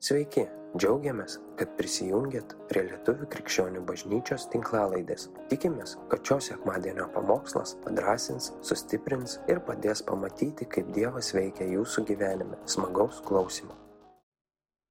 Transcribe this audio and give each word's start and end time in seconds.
Sveiki, 0.00 0.46
džiaugiamės, 0.80 1.34
kad 1.60 1.74
prisijungiat 1.76 2.54
prie 2.70 2.86
Lietuvių 2.86 3.26
krikščionių 3.34 3.82
bažnyčios 3.84 4.46
tinklalaidės. 4.48 5.26
Tikimės, 5.50 5.98
kad 6.08 6.24
šios 6.24 6.48
sekmadienio 6.48 7.04
pamokslas 7.12 7.74
padrasins, 7.84 8.48
sustiprins 8.64 9.36
ir 9.52 9.60
padės 9.68 10.00
pamatyti, 10.08 10.70
kaip 10.72 10.88
Dievas 10.96 11.34
veikia 11.36 11.68
jūsų 11.74 12.06
gyvenime. 12.14 12.56
Smagaus 12.64 13.20
klausimų. 13.28 13.76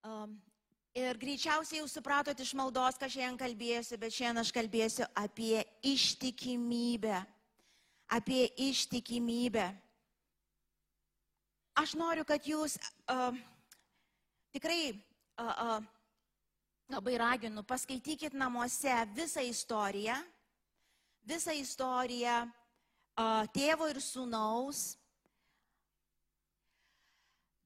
Um, 0.05 0.37
ir 0.93 1.17
greičiausiai 1.17 1.81
jau 1.81 1.89
supratot 1.89 2.45
iš 2.45 2.53
maldos, 2.61 3.01
ką 3.01 3.09
šiandien 3.09 3.41
kalbėsiu, 3.41 3.97
bet 3.97 4.13
šiandien 4.13 4.45
aš 4.45 4.53
kalbėsiu 4.61 5.09
apie 5.17 5.65
ištikimybę. 5.81 7.23
Apie 8.13 8.45
ištikimybę. 8.69 9.71
Aš 11.81 11.97
noriu, 11.97 12.29
kad 12.29 12.45
jūs 12.45 12.77
uh, 13.09 13.33
tikrai 14.53 14.93
a, 15.37 15.45
a, 15.45 15.79
labai 16.89 17.17
raginu, 17.21 17.63
paskaitykit 17.63 18.33
namuose 18.33 18.95
visą 19.15 19.43
istoriją, 19.45 20.15
visą 21.27 21.53
istoriją 21.53 22.39
a, 23.15 23.45
tėvo 23.53 23.89
ir 23.91 24.01
sūnaus, 24.03 24.87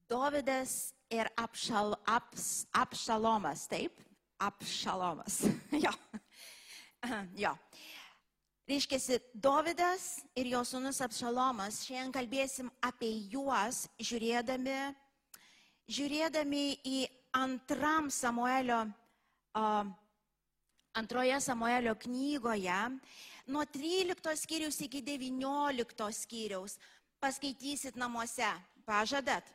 Dovydas 0.04 0.92
ir 1.08 1.30
apšal, 1.40 1.94
aps, 2.04 2.66
apšalomas, 2.76 3.64
taip? 3.66 3.96
Apšalomas. 4.36 5.40
jo. 5.84 5.92
jo. 7.44 7.54
Reiškia, 8.68 9.18
Dovydas 9.32 10.22
ir 10.36 10.52
jo 10.52 10.60
sūnus 10.64 11.00
Apšalomas, 11.04 11.82
šiandien 11.88 12.12
kalbėsim 12.14 12.68
apie 12.84 13.10
juos, 13.32 13.86
žiūrėdami 14.00 14.76
žiūrėdami 15.90 16.64
į 16.84 16.98
antram 17.36 18.10
Samuelio, 18.10 18.80
antroje 20.94 21.40
Samuelio 21.44 21.94
knygoje, 22.04 22.80
nuo 23.46 23.64
13 23.68 24.36
skyrius 24.40 24.80
iki 24.86 25.02
19 25.04 26.10
skyriaus, 26.18 26.78
paskaitysit 27.20 27.98
namuose, 28.00 28.48
pažadat. 28.86 29.53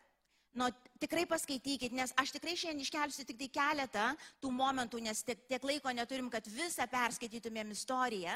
Nu, 0.57 0.65
tikrai 0.97 1.27
paskaitykit, 1.29 1.93
nes 1.93 2.09
aš 2.17 2.31
tikrai 2.33 2.55
šiandien 2.57 2.81
iškelsiu 2.81 3.25
tik 3.27 3.37
tai 3.37 3.47
keletą 3.53 4.05
tų 4.41 4.49
momentų, 4.49 5.01
nes 5.05 5.21
tiek, 5.21 5.43
tiek 5.45 5.67
laiko 5.69 5.93
neturim, 5.93 6.31
kad 6.33 6.47
visą 6.49 6.87
perskaitytumėm 6.89 7.69
istoriją. 7.75 8.33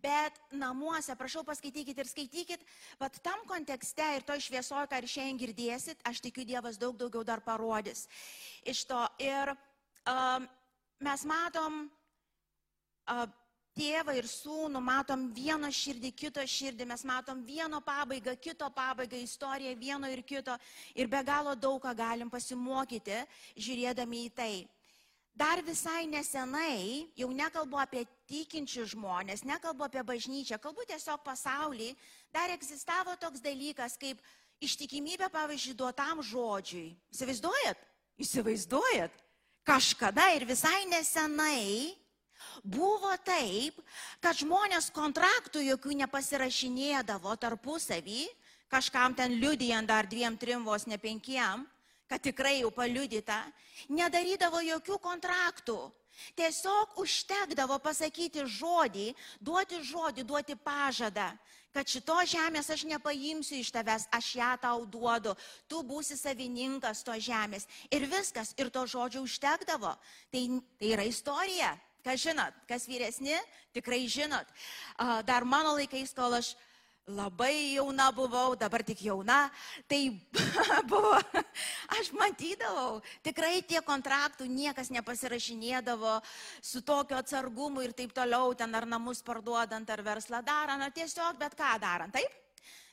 Bet 0.00 0.40
namuose, 0.56 1.12
prašau, 1.20 1.44
paskaitykit 1.44 2.00
ir 2.00 2.08
skaitykit, 2.08 2.64
bet 3.00 3.20
tam 3.26 3.44
kontekste 3.50 4.06
ir 4.16 4.24
to 4.24 4.38
šviesoje, 4.40 4.88
ką 4.88 5.02
ir 5.02 5.10
šiandien 5.16 5.42
girdėsit, 5.44 6.00
aš 6.08 6.24
tikiu, 6.24 6.48
Dievas 6.48 6.80
daug 6.80 6.96
daugiau 6.96 7.26
dar 7.28 7.44
parodys 7.44 8.06
iš 8.64 8.86
to. 8.88 9.04
Ir 9.20 9.52
um, 10.08 10.48
mes 11.04 11.28
matom, 11.28 11.84
uh, 13.12 13.28
tėvą 13.74 14.14
ir 14.18 14.28
sūnų, 14.30 14.80
matom 14.82 15.26
vieno 15.34 15.70
širdį, 15.72 16.12
kito 16.14 16.44
širdį, 16.46 16.86
mes 16.88 17.04
matom 17.06 17.42
vieno 17.46 17.80
pabaigą, 17.84 18.36
kito 18.40 18.68
pabaigą, 18.74 19.18
istoriją 19.18 19.74
vieno 19.78 20.10
ir 20.10 20.22
kito 20.22 20.56
ir 20.94 21.10
be 21.10 21.22
galo 21.26 21.54
daug 21.54 21.82
ką 21.82 21.94
galim 21.96 22.30
pasimokyti, 22.30 23.24
žiūrėdami 23.56 24.24
į 24.28 24.32
tai. 24.38 24.54
Dar 25.34 25.58
visai 25.66 26.06
nesenai, 26.06 27.10
jau 27.18 27.26
nekalbu 27.34 27.80
apie 27.82 28.04
tikinčių 28.30 28.84
žmonės, 28.92 29.42
nekalbu 29.42 29.88
apie 29.88 30.04
bažnyčią, 30.06 30.60
kalbu 30.62 30.86
tiesiog 30.86 31.24
pasaulį, 31.26 31.90
dar 32.30 32.54
egzistavo 32.54 33.16
toks 33.18 33.42
dalykas 33.42 33.98
kaip 33.98 34.22
ištikimybė, 34.62 35.26
pavyzdžiui, 35.34 35.74
duotam 35.74 36.22
žodžiui. 36.22 36.94
Įsivaizduojat? 37.10 37.82
Įsivaizduojat? 38.22 39.18
Kažkada 39.66 40.28
ir 40.36 40.46
visai 40.46 40.84
nesenai 40.86 41.96
Buvo 42.62 43.10
taip, 43.26 43.80
kad 44.24 44.38
žmonės 44.38 44.90
kontraktų 44.94 45.62
jokių 45.64 45.98
nepasirašinėdavo 46.04 47.34
tarpusavį, 47.40 48.24
kažkam 48.72 49.14
ten 49.14 49.36
liudijant 49.40 49.88
dar 49.88 50.08
dviem, 50.08 50.38
trim, 50.40 50.64
vos 50.64 50.86
ne 50.86 50.98
penkiem, 50.98 51.66
kad 52.08 52.22
tikrai 52.24 52.60
jau 52.60 52.70
paliudyta, 52.74 53.42
nedarydavo 53.88 54.62
jokių 54.64 54.98
kontraktų. 55.02 55.78
Tiesiog 56.38 56.94
užtekdavo 57.02 57.80
pasakyti 57.82 58.44
žodį, 58.46 59.08
duoti 59.42 59.80
žodį, 59.82 60.22
duoti 60.22 60.54
pažadą, 60.54 61.32
kad 61.74 61.90
šito 61.90 62.14
žemės 62.30 62.70
aš 62.70 62.84
nepaimsiu 62.86 63.58
iš 63.58 63.72
tavęs, 63.74 64.06
aš 64.14 64.28
ją 64.38 64.52
tau 64.62 64.84
duodu, 64.86 65.34
tu 65.66 65.82
būsi 65.82 66.14
savininkas 66.18 67.02
to 67.02 67.16
žemės. 67.18 67.66
Ir 67.90 68.06
viskas, 68.06 68.54
ir 68.58 68.70
to 68.70 68.86
žodžio 68.86 69.24
užtekdavo. 69.26 69.96
Tai, 70.30 70.44
tai 70.78 70.92
yra 70.94 71.06
istorija. 71.10 71.74
Kas 72.04 72.20
žinot, 72.20 72.52
kas 72.68 72.84
vyresni, 72.84 73.32
tikrai 73.72 74.04
žinot. 74.10 74.48
Dar 75.24 75.46
mano 75.48 75.72
laikais, 75.78 76.12
kol 76.12 76.36
aš 76.36 76.52
labai 77.08 77.76
jauna 77.76 78.10
buvau, 78.12 78.54
dabar 78.56 78.82
tik 78.84 79.00
jauna, 79.04 79.50
tai 79.88 80.08
buvo, 80.90 81.16
aš 81.96 82.10
matydavau, 82.16 83.02
tikrai 83.24 83.60
tie 83.64 83.80
kontraktų 83.84 84.48
niekas 84.48 84.88
nepasirašinėdavo 84.92 86.16
su 86.64 86.80
tokio 86.80 87.18
atsargumu 87.20 87.84
ir 87.84 87.92
taip 87.96 88.12
toliau, 88.16 88.52
ten 88.56 88.72
ar 88.74 88.88
namus 88.88 89.20
parduodant, 89.24 89.88
ar 89.88 90.04
verslą 90.04 90.40
darant, 90.44 90.84
ar 90.84 90.92
tiesiog 90.96 91.40
bet 91.40 91.56
ką 91.56 91.74
darant, 91.80 92.12
taip? 92.12 92.40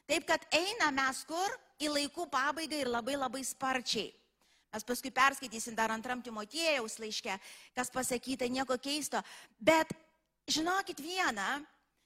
Taip, 0.08 0.26
kad 0.28 0.44
eina 0.56 0.92
mes 0.92 1.24
kur 1.24 1.60
į 1.80 1.92
laikų 1.94 2.28
pabaigą 2.32 2.82
ir 2.84 2.92
labai 2.92 3.16
labai 3.16 3.46
sparčiai. 3.48 4.12
Mes 4.72 4.86
paskui 4.88 5.12
perskaitysim 5.12 5.76
dar 5.76 5.92
antram 5.92 6.22
Timotėjaus 6.24 6.96
laiške, 7.04 7.34
kas 7.76 7.92
pasakyta, 7.92 8.48
nieko 8.48 8.78
keisto. 8.80 9.20
Bet 9.60 9.92
žinokit 10.48 11.02
vieną, 11.04 11.60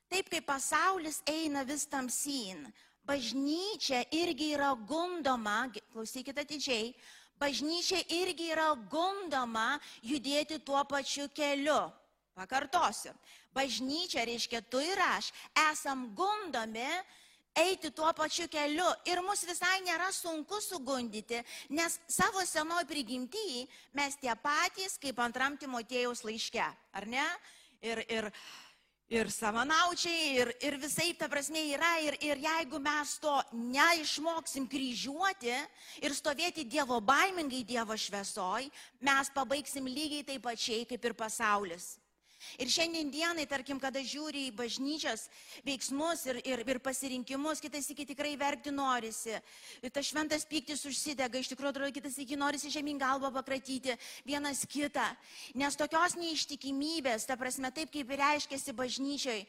taip 0.09 0.31
kaip 0.33 0.47
pasaulis 0.49 1.21
eina 1.29 1.61
vis 1.67 1.85
tamsyn, 1.85 2.65
bažnyčia 3.05 4.01
irgi 4.17 4.55
yra 4.57 4.71
gundoma, 4.89 5.67
klausykite 5.93 6.41
atidžiai, 6.41 6.89
bažnyčia 7.37 8.01
irgi 8.17 8.49
yra 8.55 8.71
gundoma 8.89 9.75
judėti 10.01 10.57
tuo 10.65 10.81
pačiu 10.89 11.29
keliu. 11.37 11.83
Pakartosiu. 12.35 13.13
Bažnyčia 13.55 14.25
reiškia 14.27 14.59
tu 14.67 14.81
ir 14.83 14.99
aš 14.99 15.29
esam 15.69 16.09
gundomi 16.17 16.89
eiti 17.55 17.91
tuo 17.91 18.11
pačiu 18.13 18.47
keliu. 18.51 18.87
Ir 19.07 19.21
mus 19.25 19.45
visai 19.47 19.79
nėra 19.85 20.11
sunku 20.13 20.59
sugundyti, 20.61 21.41
nes 21.69 21.99
savo 22.11 22.43
senoj 22.45 22.85
prigimtyjai 22.89 23.65
mes 23.95 24.19
tie 24.21 24.35
patys 24.43 24.99
kaip 25.01 25.19
antram 25.23 25.57
Timotėjaus 25.57 26.25
laiške, 26.27 26.67
ar 26.93 27.07
ne? 27.09 27.25
Ir, 27.85 28.01
ir, 28.09 28.29
ir 29.13 29.29
savanaučiai, 29.29 30.29
ir, 30.41 30.51
ir 30.65 30.77
visai 30.81 31.11
ta 31.17 31.29
prasme 31.31 31.61
yra. 31.75 31.91
Ir, 32.05 32.17
ir 32.25 32.41
jeigu 32.45 32.79
mes 32.81 33.17
to 33.21 33.35
neišmoksim 33.53 34.67
kryžiuoti 34.71 35.53
ir 36.01 36.15
stovėti 36.17 36.65
Dievo 36.67 36.99
baimingai 37.01 37.63
Dievo 37.67 37.97
šviesoj, 37.97 38.69
mes 39.05 39.35
pabaigsim 39.35 39.87
lygiai 39.87 40.25
taip 40.25 40.43
pačiai 40.47 40.87
kaip 40.89 41.05
ir 41.05 41.17
pasaulis. 41.17 41.95
Ir 42.61 42.71
šiandien 42.71 43.11
dienai, 43.11 43.45
tarkim, 43.49 43.79
kada 43.81 44.01
žiūri 44.05 44.47
į 44.49 44.55
bažnyčios 44.55 45.27
veiksmus 45.65 46.25
ir, 46.29 46.39
ir, 46.47 46.63
ir 46.65 46.79
pasirinkimus, 46.83 47.61
kitas 47.63 47.89
iki 47.91 48.07
tikrai 48.11 48.35
verkti 48.39 48.73
norisi. 48.73 49.35
Ir 49.81 49.93
tas 49.93 50.07
šventas 50.07 50.47
piktis 50.49 50.85
užsidega, 50.87 51.41
iš 51.41 51.51
tikrųjų, 51.53 51.73
atrodo, 51.75 51.91
kitas 51.95 52.17
iki 52.21 52.39
norisi 52.39 52.73
žemyn 52.73 53.01
galvą 53.01 53.33
pakratyti 53.35 53.97
vienas 54.27 54.65
kitą. 54.69 55.07
Nes 55.57 55.77
tokios 55.79 56.17
neištikimybės, 56.19 57.27
ta 57.27 57.37
prasme, 57.39 57.71
taip 57.75 57.93
kaip 57.93 58.11
ir 58.11 58.21
reiškėsi 58.23 58.75
bažnyčiai, 58.75 59.45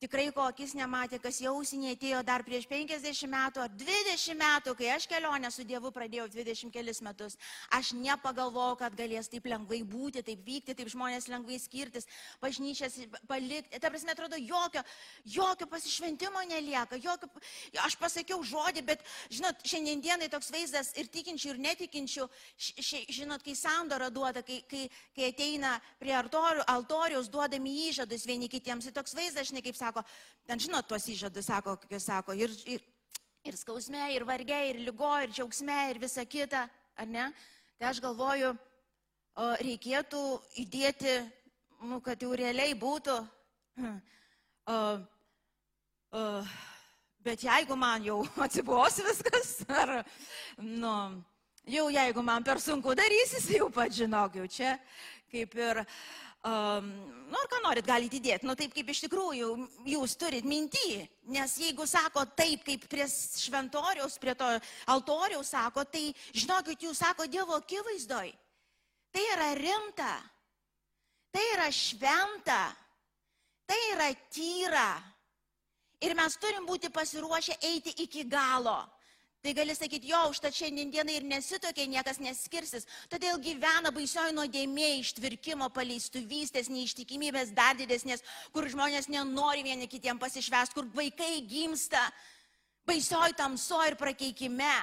Tikrai 0.00 0.30
ko 0.32 0.46
akis 0.48 0.70
nematė, 0.72 1.18
kas 1.20 1.42
jausinė 1.44 1.90
atėjo 1.92 2.22
dar 2.24 2.40
prieš 2.40 2.64
50 2.70 3.28
metų 3.28 3.60
ar 3.60 3.72
20 3.82 4.38
metų, 4.40 4.72
kai 4.78 4.86
aš 4.94 5.04
kelionę 5.10 5.50
su 5.52 5.60
Dievu 5.68 5.90
pradėjau 5.92 6.24
20 6.32 6.72
kelis 6.72 7.02
metus. 7.04 7.36
Aš 7.76 7.90
nepagalvojau, 7.92 8.78
kad 8.80 8.96
galės 8.96 9.28
taip 9.28 9.44
lengvai 9.52 9.82
būti, 9.84 10.22
taip 10.24 10.40
vykti, 10.46 10.72
taip 10.78 10.88
žmonės 10.88 11.28
lengvai 11.28 11.58
skirtis, 11.60 12.08
bažnyčias 12.40 12.96
palikti. 13.28 13.76
Ta 13.76 13.90
prasme, 13.92 14.14
atrodo, 14.14 14.38
jokio, 14.40 14.80
jokio 15.34 15.68
pasišventimo 15.68 16.46
nelieka. 16.48 16.96
Jokio, 16.96 17.28
aš 17.84 17.98
pasakiau 18.00 18.40
žodį, 18.40 18.86
bet, 18.88 19.04
žinot, 19.28 19.60
šiandienai 19.68 20.30
toks 20.32 20.48
vaizdas 20.56 20.94
ir 20.96 21.12
tikinčių, 21.12 21.52
ir 21.52 21.62
netikinčių, 21.66 22.28
š, 22.56 23.02
žinot, 23.18 23.44
kai 23.44 23.52
sandora 23.52 24.08
duoda, 24.08 24.40
kai, 24.48 24.62
kai, 24.64 24.86
kai 25.12 25.28
ateina 25.28 25.76
prie 26.00 26.16
altoriaus, 26.16 27.28
duodami 27.28 27.76
įžadus 27.90 28.24
vieni 28.24 28.48
kitiems, 28.48 28.88
tai 28.88 28.96
toks 28.96 29.18
vaizdas, 29.20 29.52
žinai, 29.52 29.66
kaip 29.68 29.76
sako, 29.76 29.89
sako, 29.90 30.04
ten 30.46 30.60
žinot 30.62 30.86
tuos 30.86 31.06
įžadus, 31.10 31.48
sako, 31.50 31.74
kokius 31.82 32.06
sako, 32.06 32.34
ir, 32.38 32.52
ir, 32.70 32.82
ir 33.42 33.56
skausme, 33.58 34.00
ir 34.14 34.24
varge, 34.24 34.58
ir 34.70 34.78
lygo, 34.86 35.10
ir 35.18 35.32
džiaugsme, 35.34 35.78
ir 35.90 35.98
visa 35.98 36.24
kita, 36.24 36.68
ar 36.96 37.08
ne? 37.10 37.30
Tai 37.78 37.88
aš 37.90 38.00
galvoju, 38.04 38.52
reikėtų 39.64 40.22
įdėti, 40.62 41.16
nu, 41.90 41.98
kad 42.04 42.22
jau 42.22 42.30
realiai 42.36 42.76
būtų. 42.78 43.16
O, 44.70 44.78
o, 46.14 46.24
bet 47.24 47.42
jeigu 47.42 47.74
man 47.74 48.04
jau 48.06 48.20
atsibos 48.44 49.00
viskas, 49.02 49.56
ar, 49.66 50.04
nu, 50.60 50.94
Jau 51.70 51.90
jeigu 51.92 52.22
man 52.24 52.42
per 52.42 52.56
sunku 52.58 52.94
darysis, 52.96 53.44
jau 53.52 53.66
pat 53.70 53.92
žinok, 53.92 54.38
jau 54.40 54.46
čia 54.48 54.70
kaip 55.30 55.52
ir, 55.54 55.84
um, 56.44 56.90
nu 57.30 57.38
ar 57.38 57.48
ką 57.50 57.60
norit, 57.62 57.86
galite 57.86 58.18
įdėti, 58.18 58.46
nu 58.48 58.56
taip 58.58 58.74
kaip 58.74 58.90
iš 58.90 59.04
tikrųjų 59.04 59.50
jūs 59.92 60.16
turit 60.18 60.46
mintį, 60.48 61.00
nes 61.30 61.56
jeigu 61.62 61.86
sako 61.86 62.24
taip, 62.38 62.64
kaip 62.66 62.86
prie 62.90 63.06
šventoriaus, 63.06 64.18
prie 64.22 64.34
to 64.38 64.48
altoriaus 64.90 65.52
sako, 65.54 65.84
tai 65.84 66.10
žinokit, 66.34 66.82
jūs 66.88 67.02
sako 67.04 67.28
Dievo 67.30 67.58
akivaizdoj. 67.60 68.32
Tai 69.10 69.22
yra 69.34 69.48
rimta, 69.58 70.12
tai 71.34 71.46
yra 71.54 71.70
šventa, 71.74 72.60
tai 73.66 73.80
yra 73.94 74.10
tyra. 74.30 74.90
Ir 76.00 76.14
mes 76.16 76.36
turim 76.40 76.64
būti 76.66 76.88
pasiruošę 76.94 77.58
eiti 77.68 77.92
iki 78.06 78.24
galo. 78.24 78.78
Tai 79.40 79.54
gali 79.56 79.72
sakyti, 79.72 80.10
jo, 80.12 80.18
užtat 80.28 80.52
šiandieną 80.52 81.14
ir 81.16 81.24
nesitokia, 81.24 81.86
niekas 81.88 82.18
neskirsis. 82.20 82.84
Todėl 83.08 83.38
gyvena 83.40 83.88
baisioji 83.94 84.34
nuodėmė, 84.36 84.90
ištvirkimo, 85.00 85.70
paleistuvystės, 85.72 86.68
neištikimybės 86.68 87.54
dar 87.56 87.78
didesnės, 87.78 88.20
kur 88.52 88.68
žmonės 88.68 89.08
nenori 89.08 89.64
vieni 89.64 89.88
kitiem 89.88 90.20
pasišvest, 90.20 90.76
kur 90.76 90.84
vaikai 90.92 91.40
gimsta 91.48 92.02
baisioji 92.84 93.38
tamso 93.38 93.80
ir 93.88 93.96
prakeikime. 93.96 94.76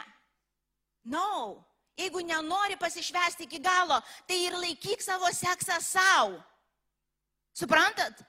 No. 1.05 1.61
Jeigu 1.97 2.21
nenori 2.21 2.75
pasišvesti 2.77 3.47
iki 3.47 3.57
galo, 3.61 3.97
tai 4.29 4.37
ir 4.45 4.57
laikyk 4.57 5.01
savo 5.01 5.29
seksą 5.33 5.79
savo. 5.81 6.37
Suprantat? 7.57 8.19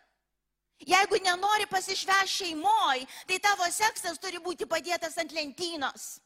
Jeigu 0.87 1.19
nenori 1.25 1.67
pasišvęs 1.67 2.31
šeimoj, 2.31 3.03
tai 3.27 3.39
tavo 3.43 3.67
seksas 3.67 4.21
turi 4.23 4.39
būti 4.39 4.67
padėtas 4.67 5.19
ant 5.19 5.33
lentynos. 5.35 6.21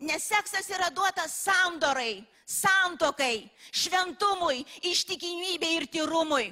Nes 0.00 0.24
seksas 0.24 0.70
yra 0.72 0.88
duotas 0.88 1.34
sandorai, 1.44 2.24
santokai, 2.48 3.50
šventumui, 3.68 4.64
ištikimybei 4.88 5.76
ir 5.76 5.86
tyrumui. 5.92 6.48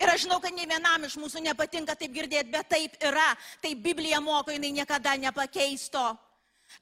Ir 0.00 0.08
aš 0.08 0.24
žinau, 0.24 0.40
kad 0.40 0.52
ne 0.56 0.64
vienam 0.68 1.04
iš 1.04 1.16
mūsų 1.20 1.42
nepatinka 1.44 1.96
taip 1.96 2.12
girdėti, 2.12 2.52
bet 2.52 2.68
taip 2.72 2.96
yra. 3.04 3.32
Tai 3.60 3.72
Biblija 3.76 4.20
moko, 4.24 4.52
jinai 4.52 4.72
niekada 4.72 5.16
nepakeisto. 5.20 6.12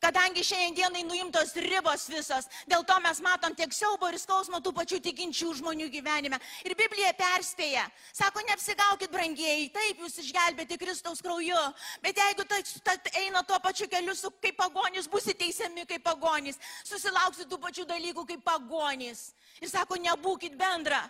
Kadangi 0.03 0.45
šiandienai 0.47 1.03
nuimtos 1.09 1.55
ribos 1.65 2.07
visos, 2.13 2.47
dėl 2.71 2.85
to 2.87 2.97
mes 3.03 3.21
matom 3.25 3.55
tiek 3.59 3.73
siaubo 3.75 4.11
ir 4.13 4.19
skausmo 4.21 4.61
tų 4.63 4.73
pačių 4.77 5.01
tikinčių 5.09 5.55
žmonių 5.59 5.89
gyvenime. 5.91 6.39
Ir 6.69 6.77
Biblija 6.79 7.11
perspėja, 7.19 7.87
sako, 8.13 8.45
neapsigaukit 8.47 9.11
brangieji, 9.11 9.73
taip 9.75 10.05
jūs 10.05 10.21
išgelbėti 10.23 10.79
Kristaus 10.79 11.25
krauju, 11.25 11.65
bet 12.05 12.21
jeigu 12.21 12.47
tai, 12.47 12.63
tai 12.85 12.99
eina 13.25 13.43
tuo 13.43 13.59
pačiu 13.65 13.89
keliu 13.91 14.15
su, 14.15 14.31
kaip 14.43 14.61
pagonys, 14.61 15.11
busite 15.11 15.39
teisiami 15.43 15.87
kaip 15.89 16.05
pagonys, 16.07 16.61
susilauksite 16.87 17.49
tų 17.51 17.59
pačių 17.63 17.89
dalykų 17.89 18.27
kaip 18.33 18.45
pagonys. 18.47 19.33
Ir 19.63 19.73
sako, 19.73 19.99
nebūkit 19.99 20.55
bendra. 20.59 21.03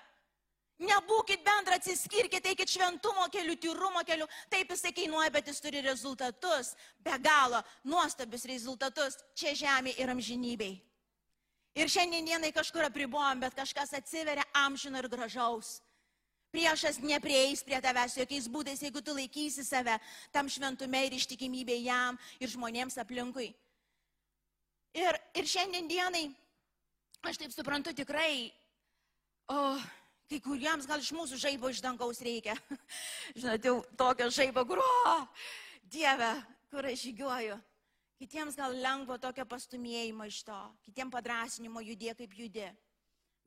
Nebūkit 0.79 1.43
bendra, 1.43 1.75
atsiskirkite, 1.75 2.53
eikit 2.53 2.71
šventumo 2.71 3.25
keliu, 3.35 3.57
tyrumo 3.59 4.05
keliu. 4.07 4.29
Taip 4.51 4.71
jisai 4.71 4.93
kainuoja, 4.95 5.33
bet 5.35 5.51
jis 5.51 5.59
turi 5.63 5.83
rezultatus, 5.83 6.77
be 7.03 7.17
galo 7.19 7.65
nuostabius 7.83 8.47
rezultatus 8.47 9.19
čia 9.35 9.57
žemė 9.59 9.97
ir 9.99 10.13
amžinybei. 10.15 10.77
Ir 11.79 11.91
šiandienai 11.91 12.53
kažkur 12.55 12.87
apribojom, 12.87 13.43
bet 13.43 13.59
kažkas 13.59 13.93
atsiveria 13.99 14.47
amžino 14.55 15.03
ir 15.03 15.11
gražaus. 15.11 15.81
Priešas 16.55 17.03
neprieis 17.05 17.61
prie 17.67 17.77
tavęs 17.83 18.15
jokiais 18.17 18.47
būdais, 18.49 18.81
jeigu 18.81 19.03
tu 19.05 19.13
laikysi 19.13 19.67
save 19.67 19.99
tam 20.33 20.49
šventume 20.49 21.03
ir 21.05 21.19
ištikimybė 21.19 21.77
jam 21.83 22.17
ir 22.41 22.49
žmonėms 22.49 22.97
aplinkui. 23.03 23.51
Ir, 24.97 25.19
ir 25.37 25.45
šiandienai, 25.45 26.31
aš 27.29 27.43
taip 27.43 27.53
suprantu, 27.53 27.93
tikrai, 27.93 28.49
oh, 29.53 29.83
Kai 30.29 30.43
kuriems 30.45 30.85
gal 30.85 31.01
iš 31.01 31.09
mūsų 31.17 31.39
žaibo 31.41 31.71
iš 31.73 31.81
dangaus 31.81 32.19
reikia. 32.21 32.53
Žinote, 33.39 33.71
jau 33.71 33.79
tokio 33.97 34.29
žaibo, 34.29 34.65
kur, 34.69 34.83
o, 34.85 35.15
Dieve, 35.89 36.35
kur 36.69 36.85
aš 36.85 37.07
žygiuoju. 37.07 37.57
Kitiems 38.21 38.59
gal 38.59 38.75
lengvo 38.77 39.17
tokio 39.23 39.47
pastumėjimo 39.49 40.27
iš 40.29 40.43
to, 40.45 40.59
kitiems 40.85 41.15
padrasinimo 41.15 41.81
judė 41.81 42.13
kaip 42.19 42.35
judė. 42.37 42.67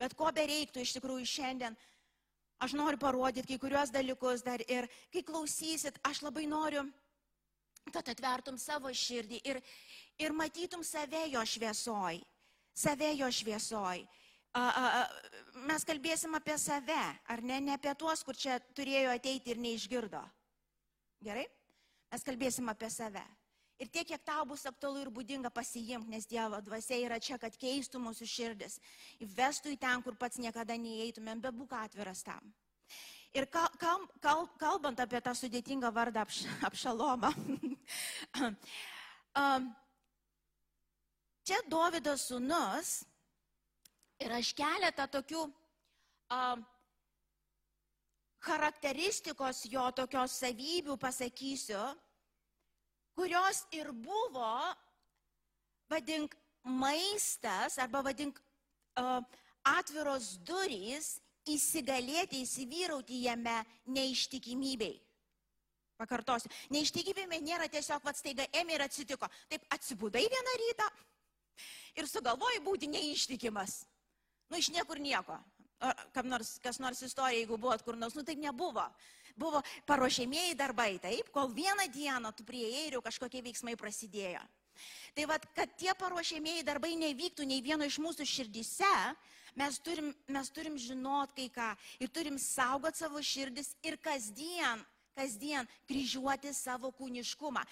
Bet 0.00 0.16
ko 0.18 0.32
bereiktų 0.34 0.82
iš 0.82 0.96
tikrųjų 0.96 1.28
šiandien, 1.28 1.76
aš 2.64 2.74
noriu 2.74 2.98
parodyti 2.98 3.52
kai 3.52 3.60
kuriuos 3.62 3.92
dalykus 3.94 4.42
dar 4.42 4.64
ir 4.66 4.88
kai 5.12 5.22
klausysit, 5.28 6.00
aš 6.08 6.24
labai 6.26 6.48
noriu, 6.50 6.82
kad 7.92 8.10
atvertum 8.10 8.58
savo 8.58 8.90
širdį 8.90 9.38
ir, 9.52 9.60
ir 10.18 10.34
matytum 10.34 10.82
save 10.82 11.28
jo 11.30 11.44
šviesoj, 11.46 12.18
save 12.74 13.12
jo 13.20 13.30
šviesoj 13.30 14.02
a, 14.60 14.62
a, 14.62 15.02
mes 15.68 15.84
kalbėsim 15.88 16.34
apie 16.36 16.56
save, 16.60 17.02
ar 17.32 17.42
ne, 17.42 17.60
ne 17.60 17.74
apie 17.76 17.92
tuos, 17.98 18.22
kur 18.26 18.36
čia 18.36 18.58
turėjo 18.76 19.12
ateiti 19.14 19.52
ir 19.54 19.60
neišgirdo. 19.62 20.22
Gerai? 21.24 21.46
Mes 22.12 22.26
kalbėsim 22.26 22.68
apie 22.68 22.90
save. 22.92 23.24
Ir 23.82 23.88
tiek, 23.90 24.06
kiek 24.06 24.22
tau 24.22 24.44
bus 24.46 24.62
aktualu 24.68 25.00
ir 25.02 25.10
būdinga 25.10 25.50
pasijimti, 25.50 26.10
nes 26.12 26.26
Dievo 26.30 26.60
dvasia 26.62 26.96
yra 27.02 27.18
čia, 27.18 27.38
kad 27.40 27.56
keistų 27.58 27.98
mūsų 28.04 28.26
širdis, 28.30 28.76
įvestų 29.24 29.72
į 29.74 29.78
ten, 29.82 30.02
kur 30.04 30.14
pats 30.20 30.38
niekada 30.38 30.76
neįeitumėm, 30.78 31.40
bet 31.42 31.56
būk 31.56 31.72
atviras 31.80 32.22
tam. 32.22 32.52
Ir 33.32 33.48
kal, 33.50 33.68
kal, 33.80 34.04
kal, 34.20 34.44
kalbant 34.60 35.00
apie 35.00 35.20
tą 35.24 35.32
sudėtingą 35.34 35.90
vardą 35.96 36.20
apš, 36.22 36.44
apšalomą, 36.68 37.30
čia 41.48 41.58
Davido 41.72 42.14
sūnus 42.20 43.02
Ir 44.22 44.32
aš 44.36 44.52
keletą 44.54 45.08
tokių 45.10 45.42
uh, 45.48 46.60
charakteristikos 48.42 49.64
jo 49.70 49.84
tokios 49.96 50.36
savybių 50.42 50.96
pasakysiu, 51.00 51.80
kurios 53.18 53.64
ir 53.74 53.90
buvo, 53.92 54.54
vadink, 55.90 56.36
maistas 56.62 57.78
arba 57.82 58.04
vadink 58.06 58.38
uh, 58.38 59.18
atviros 59.66 60.36
durys 60.46 61.16
įsigalėti, 61.50 62.44
įsivyrauti 62.46 63.24
jame 63.26 63.56
neištikimybei. 63.90 65.00
Pakartosiu, 65.98 66.50
neištikimybė 66.74 67.38
nėra 67.42 67.68
tiesiog, 67.70 68.02
vad 68.06 68.18
staiga 68.18 68.46
ėmė 68.58 68.78
ir 68.78 68.84
atsitiko. 68.86 69.28
Taip 69.50 69.66
atsibudai 69.74 70.24
vieną 70.30 70.54
rytą 70.62 70.86
ir 71.98 72.08
sugalvoji 72.10 72.62
būti 72.64 72.90
neištikimas. 72.90 73.82
Nu, 74.52 74.60
iš 74.60 74.68
niekur 74.68 75.00
nieko. 75.00 75.38
Kam 76.12 76.28
nors, 76.28 76.58
kas 76.62 76.76
nors 76.78 77.00
istorija, 77.02 77.40
jeigu 77.40 77.56
buvot 77.56 77.80
kur 77.82 77.96
nors, 77.96 78.12
nu 78.12 78.22
taip 78.22 78.38
nebuvo. 78.38 78.84
Buvo 79.40 79.62
paruošėmėjai 79.88 80.58
darbai, 80.60 80.90
taip, 81.00 81.30
kol 81.32 81.48
vieną 81.56 81.88
dieną 81.94 82.34
tu 82.36 82.44
prieėjai 82.44 82.82
ir 82.90 82.98
jau 82.98 83.00
kažkokie 83.06 83.40
veiksmai 83.46 83.78
prasidėjo. 83.80 84.42
Tai 85.16 85.24
vad, 85.30 85.46
kad 85.56 85.72
tie 85.80 85.94
paruošėmėjai 85.96 86.66
darbai 86.68 86.92
nevyktų 87.00 87.48
nei 87.48 87.64
vieno 87.64 87.88
iš 87.88 87.96
mūsų 88.04 88.28
širdise, 88.28 88.92
mes 89.56 89.80
turim, 89.80 90.12
mes 90.28 90.52
turim 90.52 90.76
žinot 90.80 91.32
kai 91.36 91.48
ką 91.52 91.72
ir 92.04 92.12
turim 92.12 92.36
saugot 92.40 92.96
savo 93.00 93.24
širdis 93.24 93.72
ir 93.88 93.96
kasdien 94.04 94.84
kasdien 95.16 95.68
kryžiuoti 95.88 96.52
savo 96.56 96.90
kūniškumą. 96.96 97.62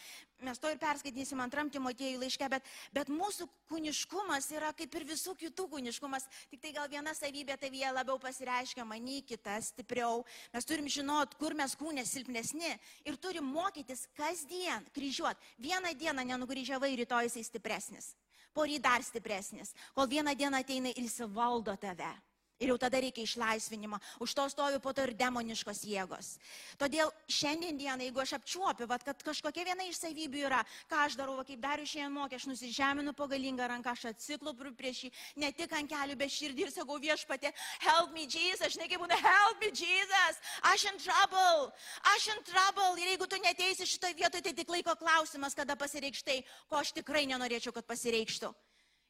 Mes 0.40 0.58
to 0.60 0.70
ir 0.72 0.78
perskaitysim 0.80 1.40
antram 1.42 1.68
Timotiejų 1.72 2.22
laiške, 2.22 2.46
bet, 2.48 2.68
bet 2.96 3.10
mūsų 3.12 3.44
kūniškumas 3.68 4.48
yra 4.56 4.70
kaip 4.76 4.94
ir 4.96 5.04
visų 5.10 5.34
kitų 5.42 5.66
kūniškumas, 5.74 6.24
tik 6.52 6.62
tai 6.62 6.72
gal 6.76 6.88
viena 6.88 7.12
savybė 7.16 7.58
tavyje 7.60 7.90
labiau 7.92 8.16
pasireiškia, 8.22 8.86
many 8.88 9.20
kita 9.26 9.58
stipriau. 9.64 10.24
Mes 10.54 10.68
turim 10.68 10.88
žinot, 10.88 11.36
kur 11.40 11.56
mes 11.58 11.76
kūnė 11.76 12.06
silpnesni 12.08 12.72
ir 13.04 13.20
turim 13.20 13.44
mokytis 13.44 14.06
kasdien 14.16 14.88
kryžiuoti. 14.96 15.54
Vieną 15.60 15.92
dieną 16.00 16.24
nenugryžiavai, 16.32 16.94
rytoj 17.02 17.28
jisai 17.28 17.44
stipresnis, 17.44 18.14
poryt 18.56 18.80
dar 18.84 19.04
stipresnis, 19.04 19.74
kol 19.92 20.08
vieną 20.08 20.34
dieną 20.36 20.64
ateina 20.64 20.94
ir 20.94 21.04
jis 21.04 21.20
valdo 21.28 21.76
tave. 21.76 22.14
Ir 22.60 22.74
jau 22.74 22.76
tada 22.76 22.98
reikia 23.00 23.24
išlaisvinimo. 23.24 23.96
Už 24.20 24.34
to 24.36 24.44
stovi 24.52 24.76
po 24.84 24.92
to 24.92 25.06
ir 25.06 25.14
demoniškos 25.16 25.80
jėgos. 25.88 26.34
Todėl 26.76 27.08
šiandien 27.24 27.78
dieną, 27.80 28.04
jeigu 28.04 28.20
aš 28.20 28.34
apčiuopiu, 28.36 28.84
vat, 28.90 29.04
kad 29.06 29.22
kažkokia 29.24 29.64
viena 29.64 29.86
iš 29.88 30.02
savybių 30.02 30.42
yra, 30.44 30.60
ką 30.90 30.98
aš 31.06 31.16
darau, 31.16 31.38
va, 31.38 31.46
kaip 31.48 31.62
dariu 31.62 31.88
šiandien 31.88 32.12
mokė, 32.12 32.36
aš 32.36 32.46
nusižeminu 32.50 33.14
po 33.16 33.30
galingą 33.32 33.64
ranką, 33.72 33.96
aš 33.96 34.10
atsiklopiu 34.12 34.74
prieš 34.76 35.06
jį, 35.06 35.12
ne 35.40 35.52
tik 35.56 35.72
ant 35.72 35.88
kelių, 35.88 36.18
bet 36.20 36.36
širdį 36.36 36.66
ir 36.66 36.74
sakau 36.74 37.00
viešpatė, 37.00 37.54
help 37.86 38.12
me 38.12 38.28
Jesus, 38.28 38.66
aš 38.68 38.76
negi 38.82 39.00
būna, 39.00 39.16
help 39.24 39.64
me 39.64 39.72
Jesus, 39.72 40.40
aš 40.74 40.88
in 40.92 41.00
trouble, 41.00 41.70
aš 42.12 42.28
in 42.34 42.44
trouble. 42.44 42.90
Ir 43.00 43.14
jeigu 43.14 43.24
tu 43.24 43.40
neteisi 43.40 43.88
šitoje 43.88 44.20
vietoje, 44.20 44.44
tai 44.44 44.52
tik 44.52 44.68
laiko 44.68 44.92
klausimas, 45.00 45.56
kada 45.56 45.80
pasireikštai, 45.80 46.42
ko 46.68 46.84
aš 46.84 46.92
tikrai 47.00 47.24
nenorėčiau, 47.32 47.72
kad 47.72 47.88
pasireikštų. 47.88 48.52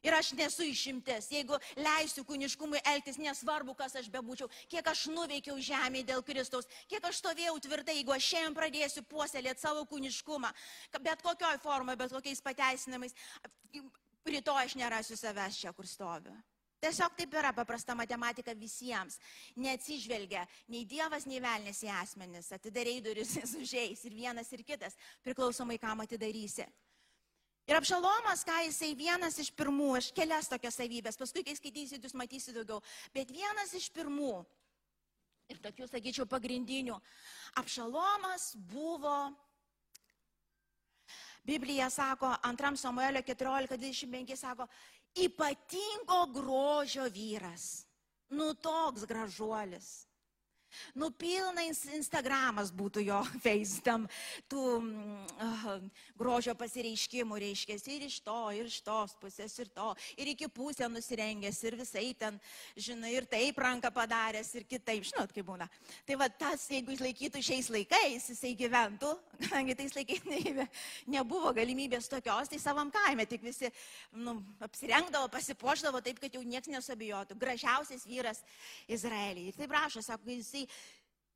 Ir 0.01 0.15
aš 0.17 0.31
nesu 0.33 0.65
išimtis. 0.65 1.29
Jeigu 1.29 1.57
leisiu 1.77 2.23
kūniškumui 2.25 2.81
elgtis, 2.93 3.19
nesvarbu, 3.21 3.75
kas 3.77 3.95
aš 4.01 4.09
bebūčiau, 4.13 4.49
kiek 4.71 4.87
aš 4.89 5.05
nuveikiau 5.13 5.59
žemėje 5.61 6.07
dėl 6.09 6.23
Kristaus, 6.25 6.69
kiek 6.89 7.05
aš 7.05 7.21
stovėjau 7.21 7.57
tvirtai, 7.67 7.99
jeigu 7.99 8.15
aš 8.15 8.29
šiandien 8.33 8.57
pradėsiu 8.57 9.05
puoselėti 9.09 9.61
savo 9.61 9.85
kūniškumą, 9.91 10.53
bet 10.99 11.21
kokioj 11.25 11.61
formoje, 11.61 12.01
bet 12.01 12.15
kokiais 12.17 12.41
pateisinimais, 12.41 13.13
rytoj 14.25 14.65
aš 14.65 14.79
nerasiu 14.79 15.19
savęs 15.19 15.61
čia, 15.61 15.75
kur 15.77 15.89
stoviu. 15.89 16.33
Tiesiog 16.81 17.13
taip 17.13 17.35
yra 17.37 17.51
paprasta 17.53 17.93
matematika 17.93 18.55
visiems. 18.57 19.19
Neatsižvelgia 19.61 20.47
nei 20.73 20.81
Dievas, 20.89 21.27
nei 21.29 21.37
velnės 21.43 21.83
į 21.85 21.91
asmenis. 21.93 22.49
Atidarei 22.57 22.97
duris, 23.05 23.35
jis 23.37 23.53
užeis 23.59 24.01
ir 24.09 24.15
vienas 24.17 24.49
ir 24.49 24.65
kitas, 24.65 24.97
priklausomai 25.21 25.77
kam 25.81 26.01
atidarysi. 26.01 26.65
Ir 27.69 27.77
apšalomas, 27.77 28.41
ką 28.47 28.57
jisai 28.65 28.95
vienas 28.97 29.37
iš 29.41 29.51
pirmų, 29.53 29.91
aš 29.99 30.09
kelias 30.15 30.49
tokias 30.49 30.79
savybės, 30.79 31.19
paskui, 31.19 31.43
kai 31.45 31.53
skaitysit, 31.55 32.01
jūs 32.03 32.17
matysit 32.17 32.57
daugiau, 32.57 32.81
bet 33.13 33.29
vienas 33.31 33.75
iš 33.77 33.91
pirmų, 33.93 34.33
ir 35.51 35.61
tokių, 35.61 35.87
sakyčiau, 35.91 36.25
pagrindinių, 36.29 36.97
apšalomas 37.61 38.51
buvo 38.71 39.29
Biblija 41.45 41.89
sako, 41.89 42.35
antram 42.45 42.77
Samuelio 42.77 43.21
14.25 43.25 44.35
sako, 44.37 44.67
ypatingo 45.17 46.25
grožio 46.35 47.07
vyras. 47.09 47.85
Nu 48.29 48.53
toks 48.53 49.07
gražuolis. 49.09 50.05
Nupilna 50.95 51.65
Instagramas 51.67 52.71
būtų 52.75 53.03
jo 53.05 53.19
face 53.43 53.81
tam, 53.85 54.07
tų 54.51 54.63
uh, 54.81 55.67
grožio 56.19 56.55
pasireiškimų, 56.59 57.39
reiškia, 57.45 57.77
ir 57.93 58.07
iš 58.07 58.19
to, 58.25 58.39
ir 58.55 58.69
iš 58.69 58.79
tos 58.85 59.15
pusės, 59.21 59.55
ir 59.61 59.71
to, 59.75 59.91
ir 60.17 60.31
iki 60.33 60.49
pusę 60.51 60.89
nusirengęs, 60.91 61.61
ir 61.67 61.77
visai 61.79 62.07
ten, 62.17 62.39
žinai, 62.75 63.13
ir 63.17 63.27
taip 63.29 63.59
ranką 63.61 63.91
padaręs, 63.95 64.53
ir 64.59 64.67
kitaip, 64.69 65.05
žinot, 65.07 65.33
kaip 65.35 65.47
būna. 65.47 65.67
Tai 66.07 66.19
va 66.21 66.29
tas, 66.29 66.67
jeigu 66.71 66.95
jis 66.95 67.03
laikytų 67.05 67.43
šiais 67.45 67.71
laikais, 67.73 68.29
jisai 68.33 68.53
gyventų, 68.59 69.13
kadangi 69.43 69.77
tais 69.79 69.95
laikais 69.97 70.25
ne, 70.29 70.67
nebuvo 71.17 71.53
galimybės 71.55 72.09
tokios, 72.11 72.51
tai 72.51 72.59
savam 72.61 72.91
kaime 72.93 73.25
tik 73.29 73.43
visi 73.45 73.71
nu, 74.13 74.37
apsirengdavo, 74.63 75.29
pasipoždavo 75.33 76.01
taip, 76.03 76.19
kad 76.21 76.33
jau 76.35 76.43
niekas 76.45 76.71
nesabijotų. 76.71 77.37
Gražiausias 77.41 78.05
vyras 78.07 78.41
Izraelyje. 78.91 79.51
Ir 79.51 79.59
taip 79.59 79.73
rašo, 79.75 80.03
sako, 80.05 80.29
jisai 80.31 80.60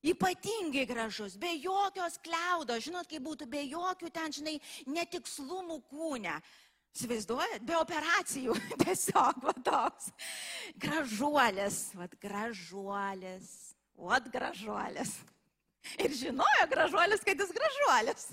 ypatingai 0.05 0.85
gražus, 0.85 1.37
be 1.37 1.49
jokios 1.57 2.19
kliaudo, 2.23 2.77
žinot, 2.81 3.07
kaip 3.09 3.23
būtų, 3.25 3.47
be 3.49 3.63
jokių 3.65 4.11
ten, 4.13 4.33
žinai, 4.35 4.55
netikslumų 4.85 5.81
kūne. 5.89 6.37
Įsivaizduojat, 6.95 7.63
be 7.67 7.75
operacijų, 7.75 8.55
tiesiog 8.85 9.41
va 9.43 9.53
toks. 9.65 10.11
Gražuolis, 10.79 11.79
vad 11.97 12.13
gražuolis, 12.23 13.49
vad 13.99 14.29
gražuolis. 14.31 15.17
Ir 16.01 16.15
žinojo 16.15 16.67
gražuolis, 16.71 17.25
kad 17.25 17.41
jis 17.41 17.51
gražuolis. 17.53 18.29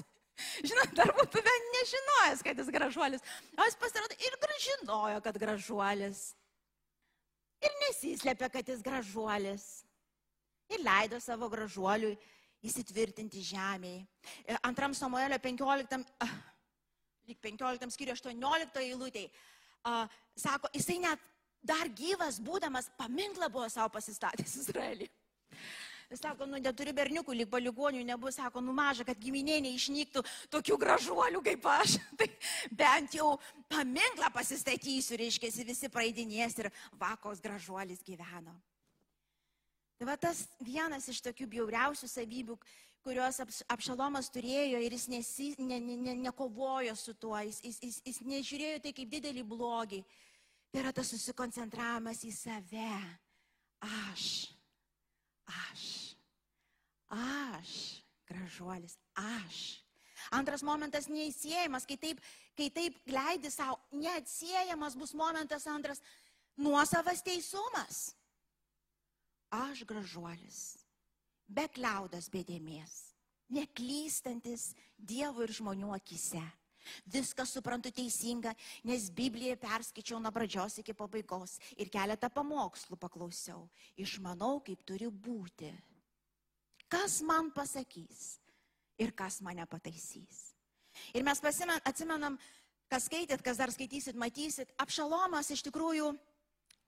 Žinot, 0.65 0.95
dar 0.97 1.11
būtų 1.17 1.43
vien 1.45 1.67
nežinojęs, 1.75 2.45
kad 2.47 2.61
jis 2.63 2.71
gražuolis. 2.73 3.25
O 3.59 3.67
jis 3.67 3.77
pasirodė 3.81 4.17
ir 4.23 4.39
žinojo, 4.63 5.19
kad 5.25 5.37
gražuolis. 5.43 6.23
Ir 7.63 7.75
nesislėpė, 7.83 8.49
kad 8.51 8.69
jis 8.69 8.81
gražuolis 8.83 9.67
ir 10.77 10.85
leido 10.85 11.21
savo 11.21 11.49
gražuoliui 11.53 12.17
įsitvirtinti 12.63 13.43
žemėje. 13.43 14.05
Antram 14.63 14.95
Samuelio 14.95 15.39
15, 15.43 15.99
lyg 17.31 17.41
15 17.43 17.95
skyriui 17.95 18.15
18 18.15 18.83
eilutėje, 18.85 19.31
sako, 20.39 20.71
jisai 20.75 21.01
net 21.03 21.31
dar 21.63 21.91
gyvas 21.91 22.41
būdamas 22.43 22.91
paminklą 22.99 23.51
buvo 23.51 23.69
savo 23.71 23.91
pasistatęs 23.95 24.61
Izraelį. 24.65 25.09
Jis 26.13 26.21
sako, 26.21 26.45
nu 26.45 26.59
neturi 26.61 26.93
berniukų, 26.93 27.33
lyg 27.33 27.49
paligonių 27.49 28.03
nebus, 28.05 28.37
sako, 28.37 28.61
nu 28.61 28.75
maža, 28.77 29.07
kad 29.09 29.17
giminė 29.17 29.63
neišnyktų 29.65 30.21
tokių 30.53 30.77
gražuolių 30.83 31.41
kaip 31.47 31.65
aš. 31.73 31.95
Tai 32.21 32.29
bent 32.83 33.17
jau 33.17 33.31
paminklą 33.73 34.29
pasistatysiu, 34.35 35.17
reiškia, 35.23 35.49
visi 35.65 35.89
praeidinės 35.89 36.59
ir 36.61 36.69
vakos 37.01 37.41
gražuolis 37.41 38.05
gyveno. 38.05 38.53
Tai 40.03 40.09
va 40.09 40.17
tas 40.19 40.41
vienas 40.59 41.05
iš 41.07 41.21
tokių 41.23 41.47
bjauriausių 41.47 42.09
savybių, 42.11 42.57
kuriuos 43.07 43.37
Apšalomas 43.71 44.33
turėjo 44.35 44.81
ir 44.83 44.95
jis 44.97 45.05
nesi, 45.13 45.45
ne, 45.63 45.77
ne, 45.79 45.95
ne, 45.95 46.15
nekovojo 46.25 46.97
su 46.99 47.13
tuo, 47.15 47.37
jis, 47.47 47.61
jis, 47.63 47.77
jis, 47.85 47.99
jis 48.09 48.17
nežiūrėjo 48.27 48.81
tai 48.83 48.91
kaip 48.97 49.13
didelį 49.13 49.45
blogį. 49.47 50.01
Tai 50.73 50.81
yra 50.81 50.91
tas 50.97 51.13
susikoncentravimas 51.15 52.25
į 52.27 52.33
save. 52.35 52.97
Aš, 53.87 54.25
aš, 55.47 55.85
aš, 57.15 57.77
gražuolis, 58.27 58.97
aš. 59.15 59.61
Antras 60.35 60.67
momentas 60.67 61.07
neįsiejamas, 61.07 61.87
kai 61.87 62.01
taip, 62.09 62.25
kai 62.59 62.67
taip 62.75 62.99
leidi 63.07 63.55
savo, 63.55 63.79
neatsiejamas 63.95 64.99
bus 64.99 65.15
momentas 65.15 65.69
antras- 65.71 66.03
nuosavas 66.67 67.23
teisumas. 67.23 68.03
Aš 69.53 69.85
gražuolis, 69.85 70.81
be 71.45 71.67
kliaudas 71.69 72.31
bėdėmės, 72.33 73.13
neklystantis 73.53 74.71
Dievo 74.97 75.45
ir 75.45 75.53
žmonių 75.53 75.93
akise. 75.93 76.41
Viską 77.07 77.45
suprantu 77.47 77.93
teisinga, 77.95 78.55
nes 78.89 79.11
Bibliją 79.13 79.55
perskaičiau 79.61 80.19
nuo 80.19 80.33
pradžios 80.35 80.81
iki 80.81 80.95
pabaigos 80.97 81.59
ir 81.77 81.93
keletą 81.93 82.31
pamokslų 82.33 82.99
paklausiau. 82.99 83.69
Išmanau, 83.95 84.57
kaip 84.65 84.83
turi 84.89 85.07
būti. 85.07 85.71
Kas 86.91 87.21
man 87.23 87.53
pasakys 87.55 88.41
ir 88.99 89.13
kas 89.15 89.39
mane 89.45 89.69
pataisys. 89.69 90.57
Ir 91.15 91.23
mes 91.25 91.41
pasimen, 91.41 91.79
atsimenam, 91.89 92.41
kas 92.91 93.07
skaitėt, 93.09 93.45
kas 93.45 93.61
dar 93.61 93.71
skaitysit, 93.73 94.19
matysit, 94.19 94.73
apšalomas 94.81 95.53
iš 95.55 95.63
tikrųjų 95.69 96.11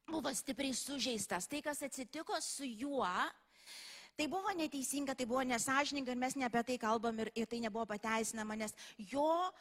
buvo 0.08 0.32
stipriai 0.34 0.74
sužeistas. 0.74 1.48
Tai, 1.48 1.62
kas 1.62 1.82
atsitiko 1.82 2.40
su 2.40 2.64
juo, 2.64 3.08
tai 4.16 4.28
buvo 4.28 4.52
neteisinga, 4.56 5.14
tai 5.14 5.26
buvo 5.26 5.42
nesažininga 5.42 6.12
ir 6.12 6.20
mes 6.20 6.36
ne 6.36 6.48
apie 6.48 6.62
tai 6.62 6.78
kalbam 6.78 7.18
ir, 7.24 7.32
ir 7.34 7.46
tai 7.46 7.60
nebuvo 7.60 7.86
pateisinama, 7.86 8.56
nes 8.56 8.74
jo 8.98 9.52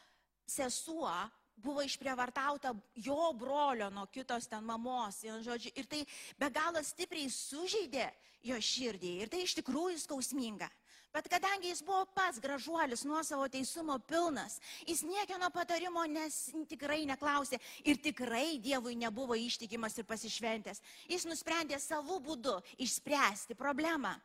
sesuo 0.46 1.10
buvo 1.56 1.82
išprievartauta 1.82 2.74
jo 2.94 3.32
brolio 3.32 3.90
nuo 3.90 4.06
kitos 4.06 4.46
ten 4.50 4.64
mamos. 4.64 5.22
Žodžiu, 5.22 5.72
ir 5.74 5.86
tai 5.86 6.04
be 6.38 6.50
galo 6.50 6.82
stipriai 6.82 7.30
sužeidė 7.30 8.10
jo 8.44 8.58
širdį 8.60 9.12
ir 9.22 9.30
tai 9.32 9.44
iš 9.44 9.56
tikrųjų 9.60 10.02
skausminga. 10.02 10.68
Bet 11.14 11.28
kadangi 11.30 11.68
jis 11.70 11.78
buvo 11.86 12.02
pats 12.10 12.40
gražuolis, 12.42 13.04
nuo 13.06 13.20
savo 13.22 13.46
teisumo 13.48 14.00
pilnas, 14.02 14.56
jis 14.82 15.04
niekieno 15.06 15.46
patarimo 15.54 16.02
nes, 16.10 16.38
tikrai 16.66 17.04
neklausė 17.06 17.60
ir 17.86 18.00
tikrai 18.02 18.58
Dievui 18.58 18.96
nebuvo 18.98 19.36
ištikimas 19.38 19.94
ir 20.00 20.08
pasišventęs. 20.08 20.82
Jis 21.06 21.28
nusprendė 21.30 21.78
savo 21.78 22.18
būdu 22.18 22.56
išspręsti 22.82 23.54
problemą. 23.54 24.16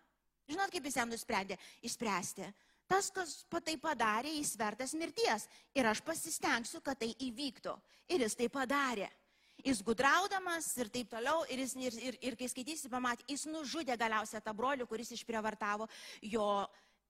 Žinot, 0.49 0.73
kaip 0.73 0.89
jis 0.89 0.97
jam 0.97 1.13
nusprendė 1.13 1.59
išspręsti? 1.85 2.49
Tas, 2.89 3.11
kas 3.13 3.35
tai 3.61 3.77
padarė, 3.77 4.33
jis 4.39 4.55
vertas 4.57 4.95
mirties. 4.97 5.45
Ir 5.77 5.85
aš 5.85 6.01
pasistengsiu, 6.01 6.81
kad 6.81 6.97
tai 6.97 7.11
įvyktų. 7.21 7.75
Ir 8.09 8.25
jis 8.25 8.33
tai 8.39 8.49
padarė. 8.49 9.11
Jis 9.65 9.81
gudraudamas 9.83 10.69
ir 10.79 10.89
taip 10.93 11.09
toliau, 11.11 11.43
ir, 11.51 11.63
jis, 11.65 11.75
ir, 11.75 11.97
ir, 12.09 12.17
ir 12.29 12.37
kai 12.39 12.47
skaitysi, 12.51 12.91
pamatė, 12.91 13.25
jis 13.27 13.45
nužudė 13.49 13.97
galiausiai 13.99 14.43
tą 14.43 14.53
brolių, 14.55 14.87
kuris 14.87 15.11
išprievartavo 15.17 15.89
jo 16.21 16.47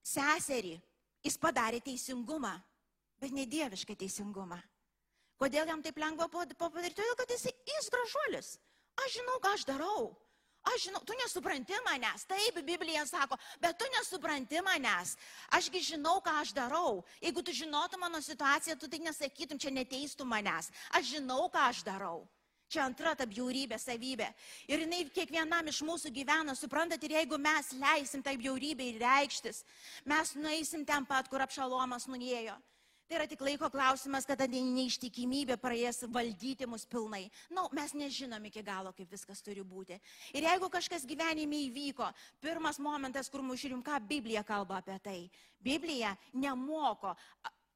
seserį. 0.02 0.74
Jis 1.22 1.36
padarė 1.36 1.82
teisingumą, 1.84 2.54
bet 3.20 3.34
ne 3.36 3.44
dievišką 3.46 3.94
teisingumą. 4.00 4.58
Kodėl 5.40 5.68
jam 5.68 5.82
taip 5.84 6.00
lengva 6.00 6.26
padaryti? 6.32 6.96
Todėl, 6.96 7.14
kad 7.16 7.30
jis, 7.32 7.46
jis 7.68 7.92
gražuolis. 7.92 8.56
Aš 9.04 9.20
žinau, 9.20 9.38
ką 9.40 9.54
aš 9.56 9.64
darau. 9.68 10.10
Aš 10.68 10.88
žinau, 10.88 11.00
tu 11.08 11.14
nesupranti 11.16 11.76
manęs. 11.86 12.26
Taip, 12.28 12.58
Biblija 12.66 13.06
sako, 13.08 13.38
bet 13.60 13.78
tu 13.80 13.86
nesupranti 13.96 14.60
manęs. 14.64 15.14
Ašgi 15.56 15.80
žinau, 15.94 16.18
ką 16.20 16.34
aš 16.42 16.52
darau. 16.56 17.00
Jeigu 17.22 17.42
tu 17.42 17.54
žinotum 17.56 18.00
mano 18.04 18.20
situaciją, 18.20 18.76
tu 18.76 18.88
tai 18.88 19.00
nesakytum, 19.00 19.58
čia 19.58 19.72
neteistum 19.72 20.28
manęs. 20.28 20.68
Aš 20.92 21.16
žinau, 21.16 21.48
ką 21.48 21.64
aš 21.70 21.80
darau. 21.86 22.28
Čia 22.70 22.84
antra 22.86 23.16
ta 23.18 23.26
bjaurybė 23.26 23.74
savybė. 23.82 24.28
Ir 24.70 24.84
jinai 24.84 25.02
kiekvienam 25.10 25.66
iš 25.72 25.80
mūsų 25.82 26.12
gyvena, 26.14 26.54
suprantat, 26.54 27.02
ir 27.02 27.16
jeigu 27.16 27.38
mes 27.42 27.72
leisim 27.74 28.22
tai 28.22 28.36
bjaurybei 28.38 28.92
reikštis, 29.00 29.64
mes 30.06 30.36
nueisim 30.38 30.84
ten 30.86 31.06
pat, 31.06 31.26
kur 31.26 31.42
apšalomas 31.42 32.06
nuėjo. 32.06 32.54
Tai 33.10 33.16
yra 33.18 33.26
tik 33.26 33.40
laiko 33.42 33.66
klausimas, 33.74 34.22
kada 34.22 34.46
neištikimybė 34.46 35.56
praėjęs 35.58 36.04
valdyti 36.14 36.68
mus 36.70 36.84
pilnai. 36.86 37.24
Na, 37.50 37.64
nu, 37.64 37.64
mes 37.74 37.90
nežinom 37.98 38.44
iki 38.46 38.62
galo, 38.62 38.92
kaip 38.94 39.10
viskas 39.10 39.42
turi 39.42 39.64
būti. 39.66 39.96
Ir 40.30 40.46
jeigu 40.46 40.68
kažkas 40.70 41.08
gyvenime 41.10 41.58
įvyko, 41.64 42.06
pirmas 42.38 42.78
momentas, 42.78 43.26
kur 43.26 43.42
mūsų 43.42 43.64
žiūrim, 43.64 43.82
ką 43.82 43.98
Biblija 44.06 44.44
kalba 44.46 44.78
apie 44.78 45.00
tai. 45.02 45.16
Biblija 45.58 46.14
nemoko 46.38 47.16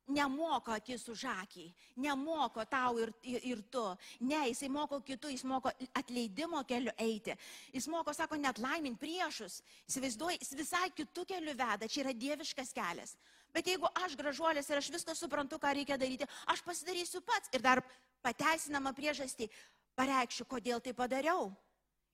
nemoko 0.08 0.74
akis 0.74 1.06
už 1.08 1.24
akį, 1.30 1.64
nemoko 1.96 2.64
tau 2.68 2.98
ir, 3.00 3.12
ir, 3.22 3.44
ir 3.52 3.62
tu. 3.72 3.84
Ne, 4.20 4.42
jisai 4.50 4.68
moko 4.72 5.00
kitų, 5.04 5.32
jis 5.32 5.44
moko 5.48 5.72
atleidimo 5.96 6.60
keliu 6.68 6.92
eiti. 7.00 7.36
Jis 7.72 7.88
moko, 7.88 8.12
sako, 8.16 8.36
net 8.40 8.60
laimin 8.60 8.98
priešus. 9.00 9.62
Įsivaizduoji, 9.88 10.40
jis 10.42 10.54
visai 10.58 10.88
kitų 10.96 11.26
kelių 11.32 11.56
veda, 11.56 11.88
čia 11.88 12.04
yra 12.04 12.14
dieviškas 12.16 12.74
kelias. 12.76 13.16
Bet 13.54 13.68
jeigu 13.70 13.88
aš 14.04 14.16
gražuolės 14.18 14.68
ir 14.70 14.80
aš 14.80 14.90
viską 14.92 15.14
suprantu, 15.16 15.60
ką 15.62 15.72
reikia 15.78 15.98
daryti, 16.00 16.28
aš 16.50 16.64
pasidarysiu 16.66 17.22
pats 17.24 17.52
ir 17.54 17.62
dar 17.64 17.80
pateisinamą 18.24 18.92
priežastį 18.96 19.48
pareikšiu, 19.96 20.46
kodėl 20.50 20.82
tai 20.82 20.92
padariau. 20.96 21.52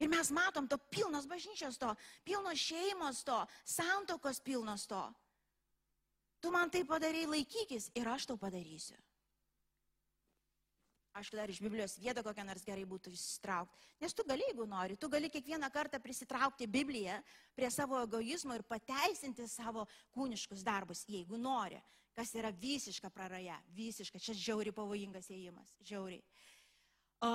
Ir 0.00 0.08
mes 0.08 0.30
matom 0.32 0.68
to 0.68 0.78
pilnos 0.92 1.26
bažnyčios 1.28 1.76
to, 1.80 1.90
pilnos 2.24 2.60
šeimos 2.60 3.24
to, 3.24 3.36
santokos 3.68 4.40
pilnos 4.40 4.86
to. 4.88 5.00
Tu 6.40 6.50
man 6.50 6.70
tai 6.72 6.84
padarai 6.88 7.26
laikykis 7.28 7.90
ir 7.94 8.08
aš 8.08 8.26
tau 8.30 8.40
padarysiu. 8.40 8.96
Aišku, 11.10 11.34
dar 11.34 11.50
iš 11.50 11.58
Biblijos 11.58 11.96
vietą 11.98 12.22
kokią 12.22 12.44
nors 12.46 12.62
gerai 12.62 12.84
būtų 12.86 13.10
išsitraukti. 13.10 13.88
Nes 14.00 14.14
tu 14.14 14.22
gali, 14.24 14.44
jeigu 14.46 14.64
nori, 14.70 14.94
tu 14.96 15.08
gali 15.10 15.28
kiekvieną 15.28 15.66
kartą 15.74 15.98
prisitraukti 15.98 16.68
Bibliją 16.70 17.16
prie 17.56 17.70
savo 17.74 17.98
egoizmo 18.04 18.54
ir 18.54 18.62
pateisinti 18.62 19.48
savo 19.50 19.88
kūniškus 20.14 20.62
darbus, 20.64 21.02
jeigu 21.10 21.36
nori. 21.36 21.80
Kas 22.14 22.30
yra 22.38 22.52
visiška 22.54 23.10
praraja, 23.10 23.58
visiška, 23.74 24.22
čia 24.22 24.36
žiauri 24.38 24.72
pavojingas 24.74 25.28
įėjimas, 25.30 25.74
žiauri. 25.82 26.20
O, 27.26 27.32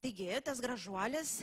taigi, 0.00 0.32
tas 0.44 0.60
gražuolis, 0.64 1.42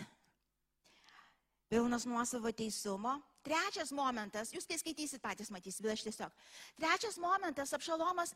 pilnas 1.69 2.09
nuosavo 2.09 2.51
teisumo. 2.51 3.19
Trečias 3.45 3.93
momentas, 3.95 4.51
jūs 4.51 4.67
kai 4.67 4.77
skaitysit 4.79 5.21
patys 5.23 5.51
matysite, 5.53 5.85
bet 5.85 5.95
aš 5.95 6.05
tiesiog. 6.09 6.39
Trečias 6.79 7.17
momentas, 7.21 7.71
apšalomas 7.75 8.33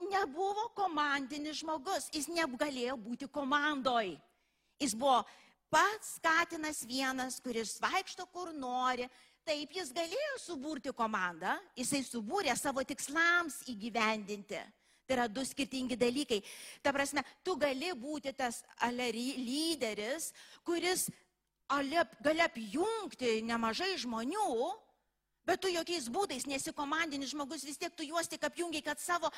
nebuvo 0.00 0.70
komandinis 0.76 1.60
žmogus, 1.60 2.08
jis 2.14 2.30
negalėjo 2.32 2.96
būti 3.00 3.28
komandoj. 3.28 4.14
Jis 4.80 4.96
buvo 4.96 5.20
pats 5.70 6.16
Katinas 6.24 6.82
vienas, 6.88 7.38
kuris 7.44 7.76
vaikšto 7.82 8.26
kur 8.32 8.54
nori. 8.56 9.08
Taip, 9.44 9.72
jis 9.72 9.92
galėjo 9.96 10.36
suburti 10.40 10.92
komandą, 10.92 11.54
jisai 11.76 12.02
subūrė 12.04 12.52
savo 12.56 12.84
tikslams 12.84 13.62
įgyvendinti. 13.72 14.60
Tai 15.08 15.16
yra 15.16 15.24
du 15.26 15.42
skirtingi 15.42 15.96
dalykai. 15.98 16.38
Ta 16.84 16.92
prasme, 16.94 17.24
tu 17.42 17.56
gali 17.58 17.88
būti 17.98 18.30
tas 18.36 18.60
lyderis, 18.86 20.30
kuris 20.62 21.08
gali 21.70 22.42
apjungti 22.42 23.40
nemažai 23.46 23.94
žmonių, 24.02 24.70
bet 25.46 25.62
tu 25.62 25.70
jokiais 25.70 26.08
būdais 26.10 26.46
nesi 26.46 26.72
komandinis 26.74 27.32
žmogus, 27.32 27.64
vis 27.64 27.78
tiek 27.78 27.94
tu 27.94 28.06
juos 28.06 28.28
tik 28.28 28.44
apjungiai, 28.44 28.82
kad 28.82 29.00
savo 29.00 29.30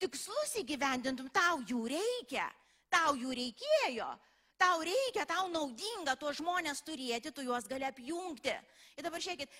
tikslus 0.00 0.56
įgyvendintum, 0.62 1.30
tau 1.32 1.60
jų 1.66 1.86
reikia, 1.92 2.46
tau 2.92 3.16
jų 3.18 3.32
reikėjo, 3.36 4.08
tau 4.60 4.84
reikia, 4.84 5.26
tau 5.28 5.48
naudinga 5.52 6.16
tuos 6.20 6.40
žmonės 6.40 6.84
turėti, 6.84 7.32
tu 7.32 7.44
juos 7.44 7.68
gali 7.68 7.88
apjungti. 7.88 8.54
Ir 8.96 9.06
dabar 9.06 9.24
žiūrėkit, 9.24 9.52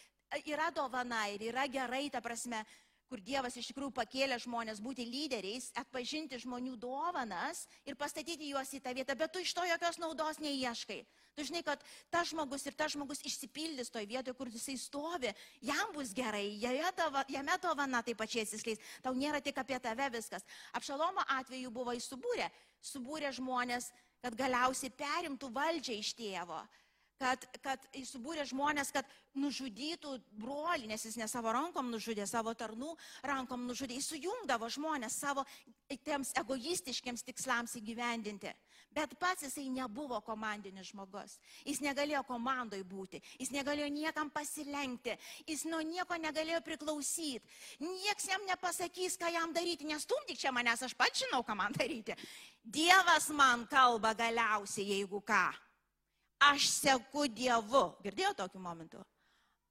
yra 0.44 0.70
dovana 0.74 1.26
ir 1.32 1.48
yra 1.50 1.66
gerai, 1.68 2.08
ta 2.12 2.20
prasme, 2.24 2.62
kur 3.10 3.18
Dievas 3.26 3.56
iš 3.58 3.72
tikrųjų 3.72 3.90
pakėlė 3.96 4.36
žmonės 4.44 4.78
būti 4.82 5.02
lyderiais, 5.02 5.72
atpažinti 5.80 6.38
žmonių 6.38 6.76
dovanas 6.78 7.64
ir 7.82 7.98
pastatyti 7.98 8.52
juos 8.52 8.70
į 8.76 8.78
tą 8.84 8.94
vietą, 8.94 9.16
bet 9.18 9.32
tu 9.34 9.42
iš 9.42 9.50
to 9.56 9.64
jokios 9.66 9.98
naudos 9.98 10.38
neieškai. 10.38 11.00
Tu 11.34 11.46
žinai, 11.48 11.64
kad 11.66 11.82
tas 12.12 12.30
žmogus 12.30 12.66
ir 12.68 12.76
tas 12.78 12.94
žmogus 12.94 13.22
išsipildys 13.26 13.90
toje 13.90 14.06
vietoje, 14.10 14.36
kur 14.38 14.50
jisai 14.50 14.76
stovi, 14.78 15.32
jam 15.66 15.90
bus 15.94 16.14
gerai, 16.14 16.46
jame 16.62 17.56
dovana 17.62 18.02
taip 18.06 18.20
pačiai 18.22 18.46
atsiskleis. 18.46 18.82
Tau 19.02 19.14
nėra 19.18 19.42
tik 19.42 19.58
apie 19.58 19.78
tave 19.82 20.06
viskas. 20.14 20.46
Apšalomo 20.78 21.26
atveju 21.40 21.74
buvo 21.74 21.94
įsubūrę, 21.98 22.46
subūrė 22.92 23.34
žmonės, 23.34 23.90
kad 24.22 24.36
galiausiai 24.38 24.92
perimtų 24.94 25.50
valdžią 25.54 25.98
iš 25.98 26.14
tėvo 26.18 26.60
kad, 27.20 27.44
kad 27.60 27.84
subūrė 28.08 28.46
žmonės, 28.48 28.92
kad 28.94 29.08
nužudytų 29.38 30.16
brolį, 30.40 30.88
nes 30.90 31.04
jis 31.04 31.18
ne 31.20 31.28
savo 31.30 31.52
rankom 31.54 31.90
nužudė, 31.92 32.26
savo 32.26 32.54
tarnų 32.56 32.94
rankom 33.26 33.66
nužudė. 33.68 33.98
Jis 33.98 34.10
sujungdavo 34.14 34.70
žmonės 34.72 35.20
savo 35.20 35.44
tiems 36.06 36.32
egoistiškiams 36.40 37.24
tikslams 37.28 37.76
įgyvendinti. 37.80 38.54
Bet 38.90 39.12
pats 39.20 39.44
jisai 39.46 39.68
nebuvo 39.70 40.18
komandinis 40.26 40.90
žmogus. 40.90 41.36
Jis 41.62 41.78
negalėjo 41.84 42.24
komandoj 42.26 42.82
būti. 42.90 43.20
Jis 43.38 43.52
negalėjo 43.54 43.86
niekam 43.94 44.32
pasilenkti. 44.34 45.14
Jis 45.46 45.62
nuo 45.70 45.78
nieko 45.86 46.18
negalėjo 46.18 46.58
priklausyti. 46.66 47.44
Niekas 47.84 48.26
jam 48.32 48.42
nepasakys, 48.48 49.18
ką 49.20 49.30
jam 49.30 49.54
daryti. 49.54 49.86
Nestumdik 49.86 50.40
čia 50.40 50.50
manęs, 50.54 50.82
aš 50.88 50.96
pats 50.98 51.22
žinau, 51.22 51.44
ką 51.46 51.54
man 51.58 51.76
daryti. 51.76 52.18
Dievas 52.64 53.30
man 53.30 53.68
kalba 53.70 54.14
galiausiai, 54.18 54.96
jeigu 54.96 55.22
ką. 55.22 55.69
Aš 56.40 56.68
seku 56.72 57.26
Dievu. 57.28 57.90
Girdėjau 58.04 58.32
tokiu 58.38 58.60
momentu? 58.62 59.02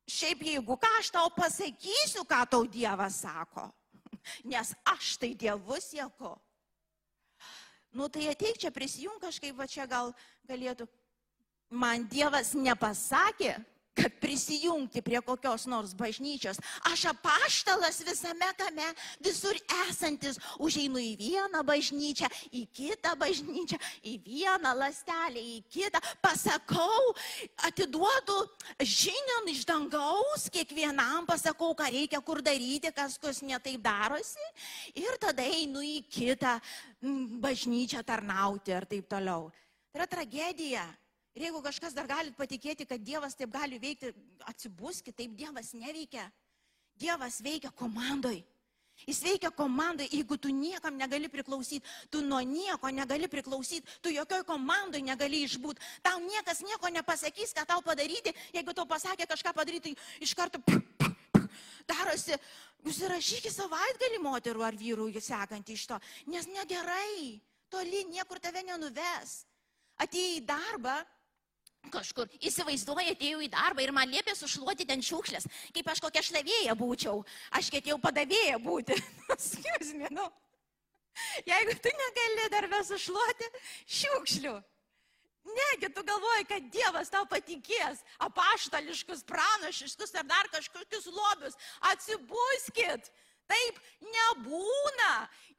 Šiaip 0.10 0.42
jeigu 0.46 0.78
ką, 0.78 0.90
aš 1.00 1.10
tau 1.14 1.30
pasakysiu, 1.34 2.26
ką 2.26 2.44
tau 2.50 2.66
Dievas 2.70 3.22
sako. 3.26 3.68
Nes 4.52 4.74
aš 4.86 5.18
tai 5.22 5.34
Dievu 5.38 5.78
sieku. 5.82 6.36
Nu 7.94 8.06
tai 8.10 8.30
ateik 8.30 8.58
čia 8.62 8.70
prisijung 8.70 9.18
kažkaip, 9.22 9.56
va 9.58 9.66
čia 9.66 9.88
gal 9.90 10.14
galėtų. 10.50 10.86
Man 11.70 12.06
Dievas 12.10 12.54
nepasakė, 12.58 13.58
kad 14.00 14.16
prisijungti 14.22 15.02
prie 15.02 15.22
kokios 15.22 15.66
nors 15.70 15.94
bažnyčios. 15.98 16.60
Aš 16.92 17.06
apaštalas 17.12 18.02
visame 18.08 18.50
kame, 18.58 18.88
visur 19.24 19.58
esantis, 19.88 20.40
užeinu 20.60 21.02
į 21.02 21.14
vieną 21.20 21.64
bažnyčią, 21.68 22.30
į 22.56 22.66
kitą 22.74 23.16
bažnyčią, 23.20 23.80
į 24.04 24.16
vieną 24.26 24.74
lastelę, 24.80 25.42
į 25.42 25.60
kitą, 25.72 26.02
pasakau, 26.24 27.14
atiduodu 27.68 28.40
žinion 28.80 29.52
iš 29.52 29.66
dangaus, 29.68 30.48
kiekvienam 30.54 31.28
pasakau, 31.30 31.74
ką 31.78 31.90
reikia 31.92 32.22
kur 32.26 32.44
daryti, 32.46 32.94
kas 32.96 33.18
kas 33.20 33.44
netaip 33.46 33.82
darosi 33.84 34.48
ir 34.98 35.20
tada 35.22 35.44
einu 35.44 35.84
į 35.84 36.02
kitą 36.10 36.58
bažnyčią 37.44 38.04
tarnauti 38.06 38.74
ir 38.76 38.88
taip 38.90 39.08
toliau. 39.12 39.50
Tai 39.90 40.02
yra 40.02 40.08
tragedija. 40.10 40.86
Ir 41.40 41.46
jeigu 41.48 41.62
kažkas 41.64 41.94
dar 41.96 42.04
galit 42.04 42.36
patikėti, 42.36 42.84
kad 42.84 43.00
Dievas 43.00 43.38
taip 43.40 43.54
gali 43.54 43.78
veikti, 43.80 44.12
atsibuskit, 44.52 45.16
taip 45.16 45.38
Dievas 45.40 45.72
neveikia. 45.72 46.26
Dievas 47.00 47.38
veikia 47.40 47.72
komandoj. 47.72 48.42
Jis 49.08 49.22
veikia 49.24 49.48
komandai, 49.56 50.10
jeigu 50.12 50.36
tu 50.36 50.50
niekam 50.52 50.98
negali 51.00 51.30
priklausyti, 51.32 51.88
tu 52.12 52.20
nuo 52.20 52.42
nieko 52.44 52.90
negali 52.92 53.30
priklausyti, 53.32 53.88
tu 54.04 54.12
jokioj 54.12 54.44
komandai 54.44 55.00
negali 55.00 55.40
išbūti, 55.46 55.80
tau 56.04 56.20
niekas 56.20 56.60
nieko 56.68 56.92
nepasakys, 56.92 57.54
ką 57.56 57.64
tau 57.70 57.80
padaryti, 57.86 58.34
jeigu 58.52 58.76
tau 58.76 58.84
pasakė 58.90 59.24
kažką 59.30 59.54
padaryti, 59.56 59.94
iš 60.20 60.36
karto 60.36 60.60
darosi, 61.88 62.36
jūs 62.84 63.00
įrašykite 63.08 63.54
savaitgalį 63.56 64.20
moterų 64.26 64.68
ar 64.68 64.76
vyrų 64.76 65.08
sekantį 65.16 65.80
iš 65.80 65.88
to, 65.94 66.02
nes 66.28 66.52
negerai, 66.52 67.40
toli 67.72 68.04
niekur 68.12 68.44
tave 68.44 68.66
nenuves. 68.68 69.46
Atėjai 70.00 70.36
į 70.42 70.46
darbą, 70.48 70.98
kažkur 71.88 72.28
įsivaizduoja, 72.44 73.14
atėjau 73.16 73.42
į 73.46 73.50
darbą 73.54 73.84
ir 73.84 73.94
man 73.96 74.10
liepė 74.12 74.36
sušluoti 74.38 74.88
ten 74.90 75.04
šiukšlės, 75.06 75.48
kaip 75.76 75.88
aš 75.92 76.02
kokia 76.04 76.24
šlavėja 76.26 76.76
būčiau, 76.78 77.24
aš 77.56 77.72
ketėjau 77.74 78.00
padavėja 78.04 78.60
būti. 78.64 78.98
Skirusime, 79.50 80.12
nu. 80.16 80.28
Jeigu 81.48 81.76
tu 81.84 81.92
negali 82.02 82.50
darbę 82.54 82.84
sušluoti 82.88 83.48
šiukšlių, 84.00 84.54
negi 85.56 85.90
tu 85.96 86.04
galvoji, 86.06 86.46
kad 86.52 86.70
Dievas 86.74 87.12
tau 87.12 87.26
patikės 87.30 88.04
apaštališkus, 88.28 89.26
pranašiškus 89.28 90.16
ar 90.22 90.30
dar 90.30 90.52
kažkokius 90.54 91.10
lobius, 91.12 91.58
atsibuskit. 91.92 93.12
Taip 93.50 93.80
nebūna 94.06 95.14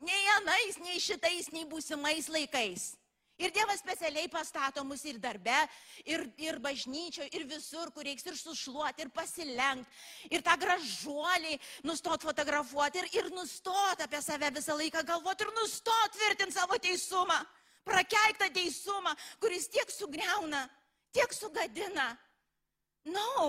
nei 0.06 0.26
anais, 0.36 0.76
nei 0.78 1.00
šitais, 1.02 1.48
nei 1.50 1.66
būsimais 1.66 2.28
laikais. 2.30 2.92
Ir 3.40 3.52
Dievas 3.56 3.80
specialiai 3.80 4.28
pastato 4.28 4.82
mus 4.84 5.00
ir 5.08 5.16
darbe, 5.18 5.56
ir, 6.04 6.26
ir 6.36 6.58
bažnyčioje, 6.60 7.30
ir 7.32 7.46
visur, 7.48 7.88
kur 7.94 8.04
reiks 8.04 8.26
ir 8.28 8.36
sušluoti, 8.36 9.06
ir 9.06 9.12
pasilenkti, 9.16 10.00
ir 10.28 10.44
tą 10.44 10.56
gražuolį 10.60 11.56
nustot 11.88 12.26
fotografuoti, 12.28 13.00
ir, 13.00 13.08
ir 13.16 13.30
nustot 13.32 14.04
apie 14.04 14.20
save 14.20 14.50
visą 14.58 14.76
laiką 14.76 15.04
galvoti, 15.08 15.46
ir 15.46 15.54
nustot 15.56 16.16
tvirtinti 16.18 16.58
savo 16.58 16.76
teisumą, 16.76 17.38
prakeiktą 17.88 18.50
teisumą, 18.52 19.14
kuris 19.40 19.70
tiek 19.72 19.88
sugriauna, 19.94 20.66
tiek 21.16 21.32
sugadina. 21.32 22.10
Nau, 23.08 23.46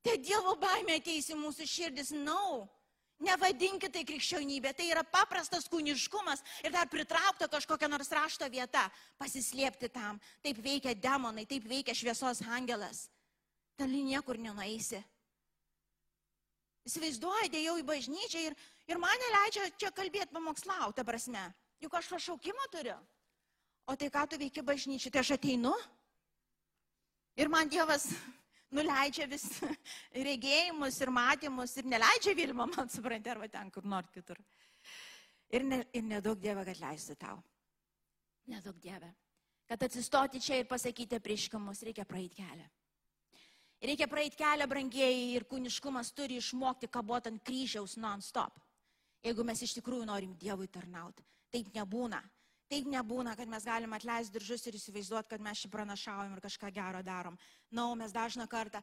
tai 0.00 0.16
Dievo 0.16 0.56
baimė 0.56 0.96
ateis 1.02 1.28
į 1.28 1.36
mūsų 1.36 1.68
širdis, 1.68 2.14
nau. 2.16 2.64
No. 2.64 2.83
Nevadinkite 3.22 3.92
tai 3.94 4.02
krikščionybė, 4.08 4.72
tai 4.74 4.88
yra 4.90 5.04
paprastas 5.06 5.68
kūniškumas 5.70 6.42
ir 6.66 6.72
dar 6.74 6.88
pritraukta 6.90 7.46
kažkokia 7.48 7.86
nors 7.88 8.10
rašto 8.10 8.48
vieta, 8.50 8.88
pasislėpti 9.20 9.88
tam. 9.94 10.18
Taip 10.42 10.58
veikia 10.58 10.96
demonai, 10.98 11.46
taip 11.46 11.68
veikia 11.70 11.94
šviesos 11.94 12.42
angelas. 12.50 13.06
Toli 13.78 14.02
niekur 14.06 14.38
nenueisi. 14.38 14.98
Įsivaizduoju, 16.84 17.48
dėjau 17.54 17.78
į 17.80 17.86
bažnyčią 17.88 18.42
ir, 18.50 18.56
ir 18.90 19.00
mane 19.00 19.30
leidžia 19.38 19.70
čia 19.80 19.94
kalbėti 19.94 20.34
pamokslauti, 20.34 20.98
ta 20.98 21.06
prasme. 21.06 21.46
Juk 21.80 21.94
aš 21.96 22.10
pašaukimą 22.12 22.66
turiu. 22.74 22.98
O 23.86 23.94
tai 23.96 24.10
ką 24.12 24.26
tu 24.28 24.40
veiki 24.40 24.64
bažnyčiai, 24.64 25.12
tai 25.12 25.22
aš 25.22 25.36
ateinu. 25.38 25.72
Ir 27.40 27.48
man 27.52 27.70
Dievas 27.70 28.10
nuleidžia 28.72 29.26
vis 29.30 29.46
regėjimus 30.28 31.00
ir 31.02 31.12
matymus 31.14 31.76
ir 31.80 31.88
neleidžia 31.90 32.36
Vilma, 32.38 32.68
man 32.70 32.88
suprantate, 32.92 33.34
arba 33.34 33.48
ten 33.48 33.70
kur 33.74 33.84
nors 33.84 34.10
kitur. 34.14 34.40
Ir, 35.54 35.66
ne, 35.66 35.82
ir 35.92 36.06
nedaug 36.06 36.40
Dieve, 36.40 36.64
kad 36.66 36.80
leistų 36.80 37.18
tau. 37.20 37.42
Nedaug 38.50 38.78
Dieve. 38.80 39.12
Kad 39.68 39.84
atsistoti 39.86 40.40
čia 40.42 40.58
ir 40.60 40.68
pasakyti 40.68 41.20
prieškamus, 41.22 41.84
reikia 41.86 42.04
praeiti 42.08 42.42
kelią. 42.42 42.66
Reikia 43.84 44.08
praeiti 44.08 44.38
kelią, 44.40 44.66
brangieji, 44.68 45.30
ir 45.36 45.46
kūniškumas 45.48 46.12
turi 46.16 46.38
išmokti 46.40 46.88
kaboti 46.92 47.32
ant 47.32 47.42
kryžiaus 47.44 47.96
non-stop. 48.00 48.60
Jeigu 49.24 49.44
mes 49.44 49.60
iš 49.64 49.78
tikrųjų 49.78 50.08
norim 50.08 50.34
Dievui 50.40 50.68
tarnauti. 50.72 51.24
Taip 51.52 51.70
nebūna. 51.76 52.20
Taip 52.72 52.86
nebūna, 52.88 53.34
kad 53.36 53.50
mes 53.50 53.66
galim 53.68 53.92
atleisti 53.92 54.32
diržus 54.38 54.64
ir 54.66 54.78
įsivaizduoti, 54.78 55.30
kad 55.34 55.42
mes 55.44 55.60
šį 55.60 55.70
pranašaujam 55.72 56.36
ir 56.36 56.44
kažką 56.44 56.70
gero 56.72 57.02
darom. 57.04 57.36
Na, 57.70 57.82
no, 57.82 57.90
mes 58.00 58.14
dažną 58.14 58.48
kartą 58.48 58.80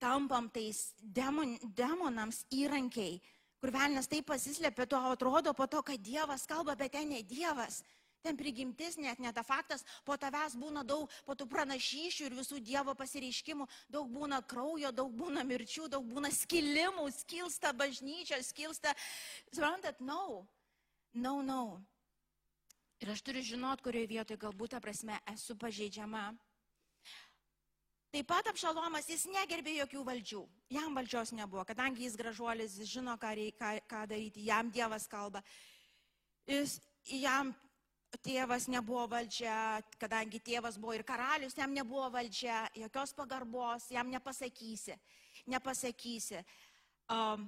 tampam 0.00 0.48
tais 0.48 0.94
demon, 1.00 1.58
demonams 1.76 2.40
įrankiai, 2.54 3.20
kur 3.60 3.72
velnės 3.74 4.08
taip 4.08 4.26
pasislėpia, 4.30 4.88
tuo 4.88 5.02
atrodo 5.12 5.52
po 5.54 5.68
to, 5.68 5.82
kad 5.84 6.00
Dievas 6.00 6.46
kalba, 6.48 6.76
bet 6.80 6.96
ten 6.96 7.12
ne 7.12 7.20
Dievas. 7.22 7.82
Ten 8.20 8.36
prigimtis, 8.36 8.98
net 9.00 9.20
ne 9.20 9.30
ta 9.32 9.40
faktas, 9.44 9.84
po 10.04 10.12
tavęs 10.20 10.52
būna 10.60 10.82
daug, 10.84 11.08
po 11.24 11.32
tų 11.32 11.46
pranašyšių 11.48 12.26
ir 12.26 12.36
visų 12.36 12.58
Dievo 12.64 12.92
pasireiškimų, 12.96 13.64
daug 13.88 14.10
būna 14.12 14.42
kraujo, 14.44 14.90
daug 14.92 15.14
būna 15.16 15.44
mirčių, 15.48 15.88
daug 15.88 16.04
būna 16.04 16.28
skilimų, 16.36 17.06
skilsta 17.16 17.72
bažnyčia, 17.72 18.42
skilsta, 18.44 18.92
suprantat, 19.48 20.04
no, 20.04 20.44
no, 21.16 21.40
no. 21.40 21.62
Ir 23.00 23.10
aš 23.14 23.22
turiu 23.24 23.40
žinot, 23.40 23.80
kurioje 23.80 24.10
vietoje 24.10 24.36
galbūt, 24.40 24.74
ta 24.74 24.80
prasme, 24.84 25.16
esu 25.32 25.56
pažeidžiama. 25.56 26.34
Taip 28.10 28.26
pat 28.26 28.50
apšalomas 28.50 29.06
jis 29.08 29.24
negerbė 29.30 29.76
jokių 29.78 30.02
valdžių. 30.04 30.40
Jam 30.74 30.98
valdžios 30.98 31.30
nebuvo, 31.38 31.62
kadangi 31.64 32.04
jis 32.04 32.18
gražuolis, 32.18 32.74
jis 32.76 32.90
žino, 32.90 33.14
ką, 33.22 33.30
reik, 33.38 33.56
ką, 33.56 33.70
ką 33.88 34.00
daryti, 34.10 34.44
jam 34.50 34.68
Dievas 34.74 35.06
kalba. 35.08 35.40
Jis, 36.50 36.80
jam 37.06 37.54
tėvas 38.18 38.66
nebuvo 38.68 39.06
valdžia, 39.14 39.80
kadangi 40.02 40.42
tėvas 40.42 40.76
buvo 40.82 40.96
ir 40.98 41.06
karalius, 41.06 41.54
jam 41.56 41.72
nebuvo 41.72 42.08
valdžia, 42.10 42.64
jokios 42.82 43.14
pagarbos, 43.14 43.86
jam 43.94 44.10
nepasakysi. 44.10 44.98
Nepasakysi. 45.48 46.42
Um, 47.08 47.46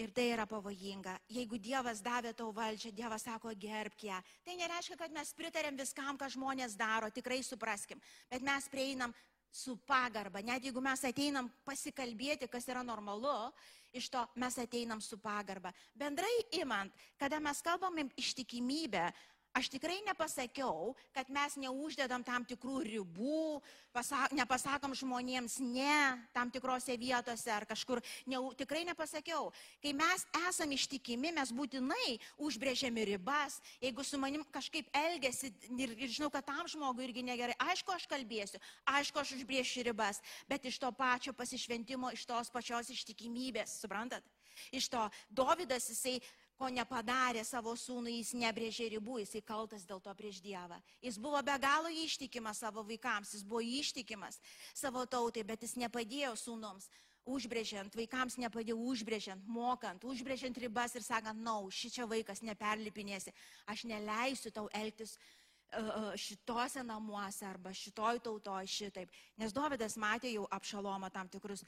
Ir 0.00 0.08
tai 0.16 0.30
yra 0.32 0.46
pavojinga. 0.48 1.18
Jeigu 1.28 1.58
Dievas 1.60 2.00
davė 2.00 2.32
tau 2.36 2.48
valdžią, 2.56 2.94
Dievas 2.96 3.26
sako, 3.26 3.52
gerbk 3.60 4.06
ją. 4.08 4.20
Tai 4.44 4.54
nereiškia, 4.56 4.96
kad 4.96 5.12
mes 5.12 5.34
pritarėm 5.36 5.76
viskam, 5.76 6.16
ką 6.16 6.30
žmonės 6.32 6.78
daro, 6.80 7.10
tikrai 7.12 7.42
supraskim. 7.44 8.00
Bet 8.30 8.40
mes 8.46 8.70
prieinam 8.72 9.12
su 9.52 9.76
pagarba. 9.84 10.40
Net 10.40 10.64
jeigu 10.64 10.80
mes 10.80 11.04
ateinam 11.04 11.50
pasikalbėti, 11.66 12.48
kas 12.48 12.64
yra 12.72 12.80
normalu, 12.80 13.52
iš 13.92 14.08
to 14.08 14.22
mes 14.40 14.56
ateinam 14.56 15.02
su 15.04 15.18
pagarba. 15.20 15.74
Bendrai 15.92 16.32
imant, 16.56 16.92
kada 17.20 17.36
mes 17.40 17.60
kalbam 17.60 18.00
ištikimybę, 18.16 19.10
Aš 19.52 19.68
tikrai 19.68 19.98
nepasakiau, 20.06 20.94
kad 21.12 21.28
mes 21.28 21.58
neuždedam 21.60 22.22
tam 22.24 22.40
tikrų 22.48 22.78
ribų, 22.86 23.60
pasak, 23.92 24.32
nepasakom 24.32 24.94
žmonėms 24.96 25.58
ne 25.60 26.16
tam 26.32 26.48
tikrose 26.48 26.96
vietose 26.96 27.52
ar 27.52 27.66
kažkur. 27.68 28.00
Ne, 28.24 28.40
tikrai 28.56 28.86
nepasakiau. 28.88 29.50
Kai 29.84 29.92
mes 29.92 30.24
esame 30.48 30.78
ištikimi, 30.80 31.34
mes 31.36 31.52
būtinai 31.52 32.16
užbrėžiami 32.40 33.04
ribas. 33.12 33.60
Jeigu 33.84 34.00
su 34.08 34.16
manim 34.16 34.46
kažkaip 34.56 34.88
elgesi 34.96 35.52
ir, 35.68 35.92
ir 36.00 36.08
žinau, 36.08 36.32
kad 36.32 36.48
tam 36.48 36.64
žmogui 36.64 37.10
irgi 37.10 37.26
negerai, 37.26 37.58
aišku, 37.68 37.92
aš 37.92 38.08
kalbėsiu, 38.08 38.60
aišku, 38.88 39.20
aš 39.20 39.36
užbrėšiu 39.36 39.84
ribas, 39.90 40.24
bet 40.48 40.64
iš 40.64 40.80
to 40.80 40.88
pačio 40.96 41.36
pasišventimo, 41.36 42.08
iš 42.16 42.24
tos 42.24 42.48
pačios 42.48 42.88
ištikimybės, 42.96 43.82
suprantat? 43.84 44.24
Iš 44.72 44.88
to 44.92 45.02
Davidas 45.30 45.88
jisai 45.88 46.18
ko 46.62 46.70
nepadarė 46.70 47.42
savo 47.42 47.72
sūnui, 47.74 48.20
jis 48.20 48.36
nebrėžė 48.38 48.86
ribų, 48.94 49.18
jisai 49.24 49.40
kaltas 49.42 49.82
dėl 49.88 49.98
to 50.02 50.12
prieš 50.14 50.38
Dievą. 50.44 50.78
Jis 51.02 51.18
buvo 51.18 51.40
be 51.42 51.56
galo 51.58 51.90
ištikimas 51.90 52.60
savo 52.62 52.84
vaikams, 52.86 53.32
jis 53.34 53.42
buvo 53.42 53.64
ištikimas 53.66 54.38
savo 54.70 55.02
tautai, 55.10 55.42
bet 55.48 55.66
jis 55.66 55.74
nepadėjo 55.82 56.36
sūnums. 56.38 56.86
Užbrėžiant, 57.22 57.94
vaikams 57.94 58.34
nepadėjo 58.42 58.78
užbrėžiant, 58.92 59.44
mokant, 59.46 60.02
užbrėžiant 60.06 60.58
ribas 60.58 60.96
ir 60.98 61.04
sakant, 61.06 61.38
na, 61.38 61.54
no, 61.62 61.70
šičia 61.70 62.06
vaikas 62.10 62.42
neperlipinėsi, 62.42 63.34
aš 63.70 63.84
neleisiu 63.86 64.50
tau 64.54 64.66
elgtis 64.74 65.14
uh, 65.14 66.10
šitose 66.18 66.82
namuose 66.86 67.46
arba 67.46 67.70
šitoj 67.74 68.22
tautoj 68.26 68.66
šitaip. 68.66 69.10
Nes 69.38 69.54
Dovydas 69.54 69.94
matė 70.02 70.34
jau 70.34 70.48
apšalomą 70.50 71.12
tam 71.14 71.30
tikrus 71.30 71.62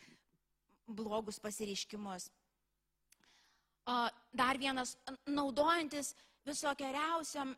blogus 0.87 1.39
pasireiškimus 1.39 2.31
dar 4.33 4.59
vienas, 4.59 4.97
naudojantis 5.27 6.15
visokiausiam 6.45 7.55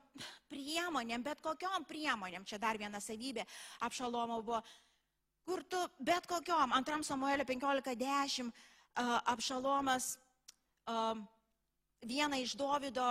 priemonėm, 0.50 1.22
bet 1.22 1.40
kokiom 1.42 1.86
priemonėm, 1.86 2.46
čia 2.46 2.58
dar 2.62 2.78
viena 2.78 3.00
savybė 3.02 3.46
apšalomo 3.86 4.40
buvo, 4.42 4.60
kur 5.46 5.62
tu 5.64 5.80
bet 5.98 6.26
kokiom, 6.26 6.74
antram 6.74 7.04
Samuelio 7.06 7.46
15.10 7.46 8.50
apšalomas 9.32 10.16
vieną 12.06 12.42
iš 12.42 12.54
Dovido 12.58 13.08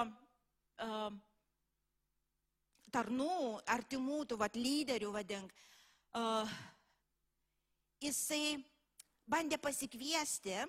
tarnų, 2.96 3.60
artimų, 3.68 4.24
tų 4.32 4.40
vad 4.40 4.56
lyderių 4.56 5.12
vadink, 5.12 5.52
jisai 8.04 8.56
bandė 9.28 9.60
pasikviesti 9.60 10.56
E, 10.56 10.68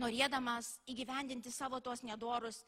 norėdamas 0.00 0.78
įgyvendinti 0.88 1.50
savo 1.52 1.80
tos 1.84 2.00
nedorus 2.02 2.62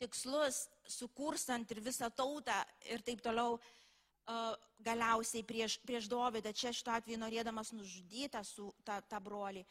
tikslus, 0.00 0.66
sukurstant 0.90 1.70
ir 1.72 1.80
visą 1.84 2.10
tautą 2.10 2.56
ir 2.90 3.02
taip 3.06 3.22
toliau, 3.24 3.56
e, 3.56 4.36
galiausiai 4.84 5.44
prieš, 5.46 5.78
prieš 5.86 6.08
Dovydą, 6.10 6.52
čia 6.52 6.72
šituo 6.74 6.94
atveju 6.96 7.20
norėdamas 7.22 7.72
nužudyti 7.72 8.44
su 8.44 8.72
tą, 8.84 9.00
tą 9.08 9.20
brolį, 9.24 9.64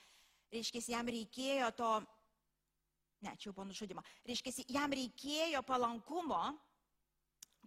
reiškia, 0.54 0.82
jam 0.96 1.10
reikėjo 1.12 1.72
to, 1.78 1.92
ne, 3.22 3.36
čia 3.38 3.50
jau 3.50 3.58
po 3.58 3.68
nužudimo, 3.68 4.04
reiškia, 4.26 4.66
jam 4.74 4.96
reikėjo 4.96 5.62
palankumo, 5.68 6.42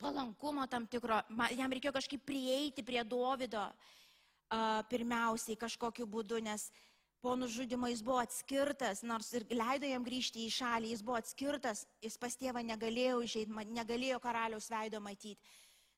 palankumo 0.01 0.67
tam 0.67 0.89
tikro, 0.91 1.21
jam 1.55 1.73
reikėjo 1.73 1.95
kažkaip 1.97 2.25
prieiti 2.27 2.85
prie 2.85 3.05
Dovydo 3.05 3.63
uh, 3.69 4.83
pirmiausiai 4.91 5.57
kažkokiu 5.57 6.09
būdu, 6.09 6.43
nes 6.45 6.69
uh, 6.69 6.96
Po 7.25 7.33
nužudimo 7.37 7.89
jis 7.89 8.03
buvo 8.05 8.19
atskirtas, 8.21 9.01
nors 9.03 9.33
ir 9.35 9.47
leido 9.51 9.89
jam 9.89 10.05
grįžti 10.05 10.45
į 10.47 10.53
šalį, 10.59 10.91
jis 10.93 11.03
buvo 11.03 11.17
atskirtas, 11.19 11.87
jis 12.05 12.19
pas 12.21 12.37
tėvą 12.37 12.63
negalėjo 12.67 13.23
užėjti, 13.25 13.71
negalėjo 13.79 14.21
karaliaus 14.23 14.69
veido 14.71 15.01
matyti. 15.01 15.41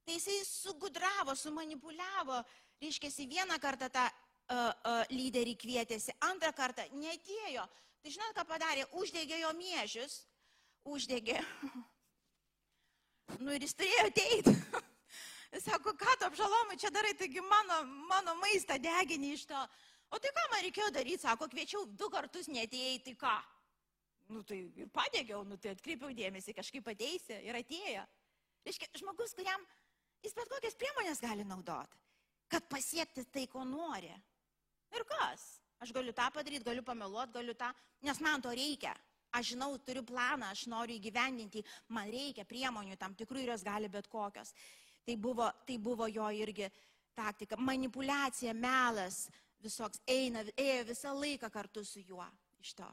Tai 0.06 0.14
jisai 0.16 0.38
sugudravo, 0.46 1.34
sumanipuliavo, 1.36 2.38
reiškia, 2.80 3.10
vieną 3.28 3.58
kartą 3.60 3.90
tą 3.92 4.06
uh, 4.08 4.54
uh, 4.56 5.02
lyderį 5.12 5.52
kvietėsi, 5.60 6.14
antrą 6.30 6.54
kartą 6.56 6.86
netėjo. 6.96 7.66
Tai 8.00 8.14
žinot, 8.14 8.32
ką 8.38 8.44
padarė? 8.48 8.86
Uždegė 8.96 9.42
jo 9.42 9.50
miežius, 9.58 10.22
uždegė. 10.88 11.42
nu 13.44 13.52
ir 13.52 13.66
jis 13.66 13.76
turėjo 13.76 14.06
ateiti. 14.08 14.54
Jis 15.52 15.64
sako, 15.64 15.94
ką 15.96 16.14
tu 16.20 16.26
apžalomai 16.28 16.76
čia 16.76 16.90
darai, 16.92 17.14
taigi 17.16 17.40
mano, 17.40 17.78
mano 18.08 18.34
maistą 18.36 18.76
deginį 18.84 19.30
iš 19.32 19.46
to. 19.48 19.60
O 20.08 20.18
tai 20.22 20.32
ką 20.32 20.44
man 20.52 20.64
reikėjo 20.64 20.88
daryti, 20.94 21.20
sako, 21.22 21.48
kviečiau 21.52 21.84
du 22.00 22.08
kartus 22.12 22.48
netėjai, 22.48 23.00
tai 23.04 23.14
ką? 23.20 23.34
Nu 24.32 24.42
tai 24.44 24.60
ir 24.76 24.88
padėgiau, 24.92 25.42
nu 25.48 25.56
tai 25.60 25.72
atkreipiau 25.74 26.12
dėmesį, 26.16 26.54
kažkaip 26.56 26.88
ateisi 26.92 27.36
ir 27.48 27.56
atėjo. 27.56 28.04
Reiškia, 28.66 28.88
žmogus, 29.00 29.32
kuriam 29.36 29.62
jis 30.24 30.34
bet 30.36 30.50
kokias 30.52 30.76
priemonės 30.76 31.22
gali 31.22 31.46
naudoti, 31.48 32.00
kad 32.52 32.66
pasiekti 32.68 33.24
tai, 33.32 33.46
ko 33.48 33.64
nori. 33.68 34.12
Ir 34.96 35.04
kas? 35.08 35.46
Aš 35.80 35.92
galiu 35.94 36.12
tą 36.16 36.26
padaryti, 36.34 36.66
galiu 36.66 36.82
pameluoti, 36.82 37.36
galiu 37.36 37.54
tą, 37.56 37.70
nes 38.02 38.20
man 38.24 38.42
to 38.42 38.52
reikia. 38.52 38.96
Aš 39.38 39.52
žinau, 39.52 39.74
turiu 39.84 40.02
planą, 40.08 40.48
aš 40.50 40.64
noriu 40.72 40.96
įgyvendinti, 40.96 41.62
man 41.92 42.08
reikia 42.10 42.46
priemonių 42.48 42.96
tam 42.98 43.14
tikrų 43.16 43.44
ir 43.44 43.52
jos 43.52 43.64
gali 43.64 43.90
bet 43.92 44.08
kokios. 44.08 44.54
Tai 45.04 45.16
buvo, 45.20 45.50
tai 45.68 45.76
buvo 45.78 46.08
jo 46.08 46.26
irgi 46.32 46.68
taktika. 47.16 47.58
Manipulacija, 47.60 48.54
melas, 48.56 49.26
visoks 49.64 50.00
eina, 50.06 50.44
ėjo 50.56 50.84
visą 50.90 51.14
laiką 51.14 51.50
kartu 51.52 51.84
su 51.84 52.02
juo 52.04 52.26
iš 52.62 52.74
to. 52.78 52.88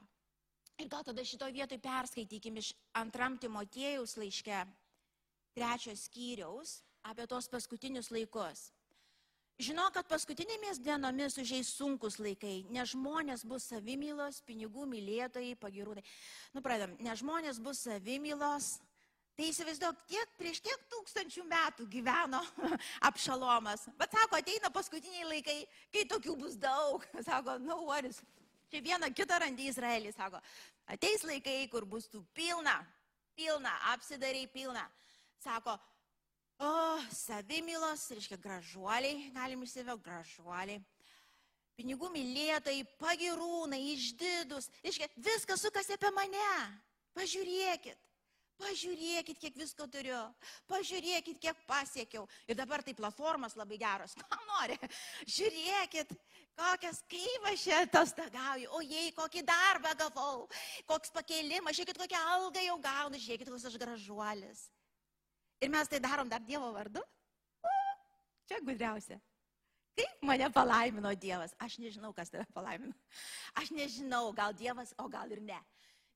Ir 0.81 0.89
gal 0.91 1.05
tada 1.07 1.23
šito 1.23 1.47
vietoj 1.55 1.79
perskaitykim 1.79 2.57
iš 2.59 2.73
antram 2.99 3.37
Timotėjaus 3.39 4.17
laiške, 4.19 4.65
trečios 5.55 6.07
skyriaus, 6.09 6.81
apie 7.07 7.27
tos 7.31 7.47
paskutinius 7.51 8.11
laikus. 8.11 8.71
Žinau, 9.55 9.85
kad 9.95 10.03
paskutinėmis 10.11 10.81
dienomis 10.83 11.37
užeis 11.39 11.69
sunkus 11.77 12.17
laikai, 12.19 12.65
nes 12.75 12.89
žmonės 12.91 13.45
bus 13.47 13.69
savimylos, 13.71 14.41
pinigų 14.43 14.83
mylėtojai, 14.91 15.53
pagirūnai. 15.61 16.03
Nu, 16.51 16.63
pradam, 16.65 16.97
nes 16.99 17.21
žmonės 17.21 17.61
bus 17.63 17.85
savimylos, 17.85 18.73
Tai 19.35 19.49
įsivaizduok, 19.51 19.97
tiek 20.07 20.29
prieš 20.39 20.61
tiek 20.63 20.83
tūkstančių 20.93 21.43
metų 21.49 21.85
gyveno 21.91 22.39
apšalomas. 23.09 23.83
Bet 23.99 24.13
sako, 24.15 24.39
ateina 24.39 24.71
paskutiniai 24.71 25.27
laikai, 25.27 25.57
kai 25.91 26.05
tokių 26.07 26.37
bus 26.39 26.55
daug. 26.55 27.03
Sako, 27.27 27.57
no 27.59 27.81
worries. 27.89 28.21
Čia 28.71 28.79
vieną 28.85 29.09
kitą 29.13 29.37
randi 29.43 29.67
Izraelį, 29.69 30.13
sako. 30.15 30.39
Ateis 30.89 31.25
laikai, 31.27 31.65
kur 31.69 31.85
bus 31.85 32.07
tų 32.09 32.23
pilna, 32.35 32.77
pilna, 33.35 33.75
apsidariai 33.91 34.47
pilna. 34.51 34.85
Sako, 35.43 35.75
o, 36.57 36.71
savimilos, 37.13 38.07
reiškia 38.15 38.39
gražuoliai, 38.41 39.29
galim 39.35 39.67
išsivėk 39.67 40.01
gražuoliai. 40.07 40.79
Pinigų 41.75 42.07
mylėtojai, 42.15 42.87
pagirūnai, 43.03 43.83
išdidus. 43.91 44.71
Reiškia, 44.79 45.11
viskas 45.19 45.67
sukasi 45.67 45.99
apie 45.99 46.11
mane. 46.15 46.51
Pažiūrėkit. 47.15 47.99
Pažiūrėkit, 48.55 49.35
kiek 49.39 49.57
visko 49.59 49.83
turiu, 49.91 50.19
pažiūrėkit, 50.71 51.41
kiek 51.43 51.57
pasiekiau. 51.67 52.23
Ir 52.47 52.55
dabar 52.55 52.83
tai 52.85 52.93
platformas 52.95 53.57
labai 53.59 53.77
geros. 53.81 54.15
Ką 54.21 54.39
nori? 54.47 54.77
Žiūrėkit, 55.27 56.13
kokias 56.55 57.01
kaip 57.11 57.49
aš 57.51 57.65
čia 57.67 57.81
atostagauju. 57.83 58.71
O 58.77 58.79
jei, 58.85 59.11
kokį 59.17 59.43
darbą 59.49 59.91
gavau, 59.99 60.47
koks 60.87 61.11
pakėlimas, 61.17 61.75
žiūrėkit, 61.75 61.99
kokią 61.99 62.23
algą 62.37 62.63
jau 62.63 62.79
gaunu, 62.87 63.19
žiūrėkit, 63.19 63.51
koks 63.51 63.67
aš 63.67 63.77
gražuolis. 63.81 64.65
Ir 65.59 65.71
mes 65.75 65.91
tai 65.91 65.99
darom 66.03 66.31
dar 66.31 66.43
Dievo 66.43 66.71
vardu. 66.71 67.03
O, 67.59 67.77
čia 68.47 68.63
gudriausia. 68.63 69.19
Kaip 69.95 70.27
mane 70.27 70.47
palaimino 70.51 71.11
Dievas? 71.15 71.55
Aš 71.59 71.77
nežinau, 71.83 72.11
kas 72.15 72.31
tave 72.31 72.47
palaimino. 72.55 72.95
Aš 73.59 73.71
nežinau, 73.75 74.29
gal 74.35 74.55
Dievas, 74.55 74.95
o 74.99 75.07
gal 75.11 75.31
ir 75.31 75.43
ne. 75.43 75.59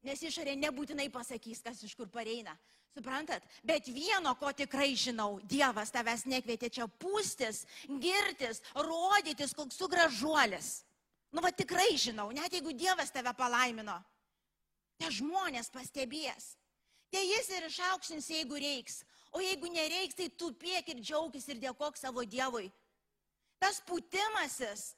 Nes 0.08 0.22
išorė 0.24 0.56
nebūtinai 0.56 1.10
pasakys, 1.12 1.64
kas 1.64 1.82
iš 1.84 1.96
kur 1.98 2.08
pareina. 2.12 2.56
Suprantat? 2.96 3.44
Bet 3.64 3.88
vieno, 3.92 4.34
ko 4.40 4.52
tikrai 4.56 4.94
žinau, 4.98 5.38
Dievas 5.46 5.92
tavęs 5.94 6.26
nekvietė 6.30 6.72
čia 6.74 6.88
pūstis, 7.00 7.66
girtis, 8.02 8.64
rodytis, 8.76 9.54
koks 9.56 9.78
tu 9.78 9.90
gražuolis. 9.92 10.80
Nu, 11.30 11.44
va 11.46 11.52
tikrai 11.54 11.92
žinau, 12.00 12.32
net 12.34 12.56
jeigu 12.56 12.74
Dievas 12.74 13.14
tave 13.14 13.34
palaimino, 13.38 14.00
te 14.98 15.12
žmonės 15.14 15.70
pastebės. 15.72 16.56
Te 17.14 17.22
jis 17.26 17.50
ir 17.54 17.68
išaukštins, 17.70 18.30
jeigu 18.34 18.58
reiks. 18.62 19.04
O 19.34 19.42
jeigu 19.42 19.70
nereiks, 19.70 20.18
tai 20.18 20.30
tupėk 20.30 20.90
ir 20.94 21.02
džiaugis 21.04 21.48
ir 21.50 21.62
dėkok 21.62 21.98
savo 21.98 22.26
Dievui. 22.26 22.70
Tas 23.62 23.82
putimasis 23.86 24.94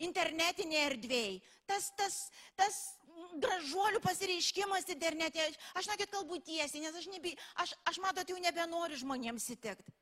internetinėje 0.00 0.86
erdvėje, 0.90 1.40
tas, 1.68 1.90
tas, 1.98 2.18
tas 2.58 2.78
gražuolių 3.40 4.00
pasireiškimas 4.04 4.88
internete. 4.94 5.44
Aš 5.78 5.88
nekit 5.90 6.12
kalbu 6.12 6.40
tiesiai, 6.44 6.82
nes 6.84 6.96
aš, 6.98 7.08
neby, 7.12 7.34
aš, 7.62 7.74
aš 7.88 8.00
matot, 8.02 8.28
jau 8.28 8.40
nebenoriu 8.42 8.98
žmonėms 9.00 9.48
įtikti. 9.56 9.94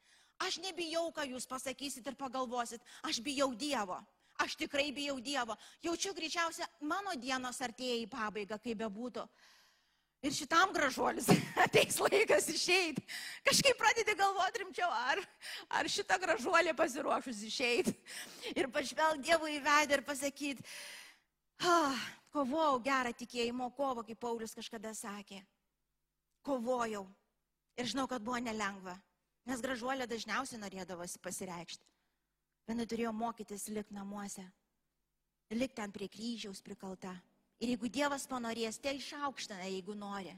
Aš 0.42 0.58
nebijau, 0.62 1.06
ką 1.14 1.26
jūs 1.30 1.46
pasakysit 1.46 2.06
ir 2.08 2.18
pagalvosit. 2.18 2.82
Aš 3.06 3.20
bijau 3.22 3.52
Dievo. 3.54 4.00
Aš 4.42 4.56
tikrai 4.58 4.90
bijau 4.94 5.20
Dievo. 5.22 5.56
Jaučiu 5.84 6.14
greičiausia, 6.16 6.66
mano 6.80 7.14
dienos 7.14 7.60
artėja 7.62 8.00
į 8.00 8.08
pabaigą, 8.10 8.58
kaip 8.58 8.80
bebūtų. 8.80 9.26
Ir 10.22 10.34
šitam 10.34 10.70
gražuolis 10.74 11.26
ateis 11.64 11.98
laikas 11.98 12.46
išeiti. 12.50 13.02
Kažkaip 13.46 13.78
pradedi 13.78 14.14
galvoti 14.18 14.62
rimčiau, 14.62 14.86
ar, 15.10 15.22
ar 15.78 15.90
šitą 15.90 16.18
gražuolį 16.22 16.74
pasiruošus 16.78 17.42
išeiti. 17.48 17.94
Ir 18.54 18.70
pažvelg 18.70 19.22
Dievui 19.22 19.56
į 19.56 19.64
veidą 19.66 19.98
ir 19.98 20.04
pasakyti, 20.06 20.62
Kovojau 22.32 22.80
gerą 22.82 23.12
tikėjimo 23.14 23.68
kovą, 23.76 24.02
kaip 24.06 24.18
Paulius 24.22 24.54
kažkada 24.56 24.94
sakė. 24.96 25.42
Kovojau. 26.42 27.04
Ir 27.78 27.88
žinau, 27.88 28.06
kad 28.08 28.24
buvo 28.24 28.40
nelengva. 28.42 28.96
Nes 29.48 29.62
gražuolė 29.62 30.06
dažniausiai 30.06 30.60
norėdavosi 30.62 31.20
pasireikšti. 31.22 31.86
Viena 32.68 32.86
turėjo 32.86 33.12
mokytis 33.12 33.68
lik 33.74 33.90
namuose. 33.90 34.44
Lik 35.52 35.74
ten 35.76 35.92
prie 35.92 36.08
kryžiaus 36.08 36.62
prikalta. 36.64 37.12
Ir 37.62 37.74
jeigu 37.74 37.90
Dievas 37.92 38.24
panorės, 38.30 38.78
tai 38.82 38.96
išaukština, 38.98 39.66
jeigu 39.70 39.94
nori. 39.98 40.32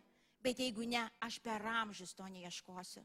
Bet 0.44 0.58
jeigu 0.60 0.84
ne, 0.88 1.06
aš 1.24 1.38
per 1.44 1.62
amžius 1.64 2.12
to 2.16 2.26
neieškosiu. 2.28 3.04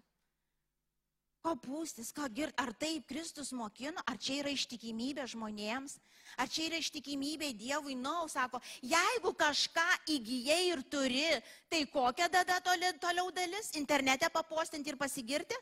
Ko 1.39 1.54
pūstis, 1.56 2.10
ką 2.12 2.28
girt, 2.36 2.56
ar 2.60 2.73
taip 2.75 3.06
Kristus 3.08 3.54
mokino, 3.56 4.02
ar 4.04 4.17
čia 4.19 4.41
yra 4.41 4.52
ištikimybė 4.52 5.23
žmonėms, 5.32 5.95
ar 6.36 6.52
čia 6.52 6.65
yra 6.67 6.82
ištikimybė 6.84 7.54
Dievui, 7.56 7.95
nau, 7.95 8.25
no, 8.25 8.32
sako, 8.32 8.60
jeigu 8.84 9.32
kažką 9.39 9.86
įgyjai 10.17 10.60
ir 10.73 10.84
turi, 10.91 11.23
tai 11.71 11.86
kokia 11.88 12.28
tada 12.28 12.60
toli, 12.60 12.91
toliau 12.99 13.32
dalis- 13.32 13.71
internete 13.82 14.28
papostinti 14.30 14.91
ir 14.91 14.99
pasigirti? 14.99 15.56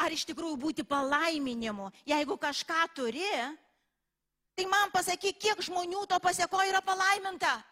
Ar 0.00 0.10
iš 0.10 0.24
tikrųjų 0.24 0.56
būti 0.56 0.88
palaiminimu, 0.88 1.92
jeigu 2.06 2.38
kažką 2.40 2.94
turi, 2.96 3.28
tai 4.56 4.64
man 4.64 4.90
pasakyk, 4.90 5.38
kiek 5.38 5.58
žmonių 5.58 6.08
to 6.08 6.18
pasieko 6.18 6.64
yra 6.64 6.80
palaiminta. 6.80 7.62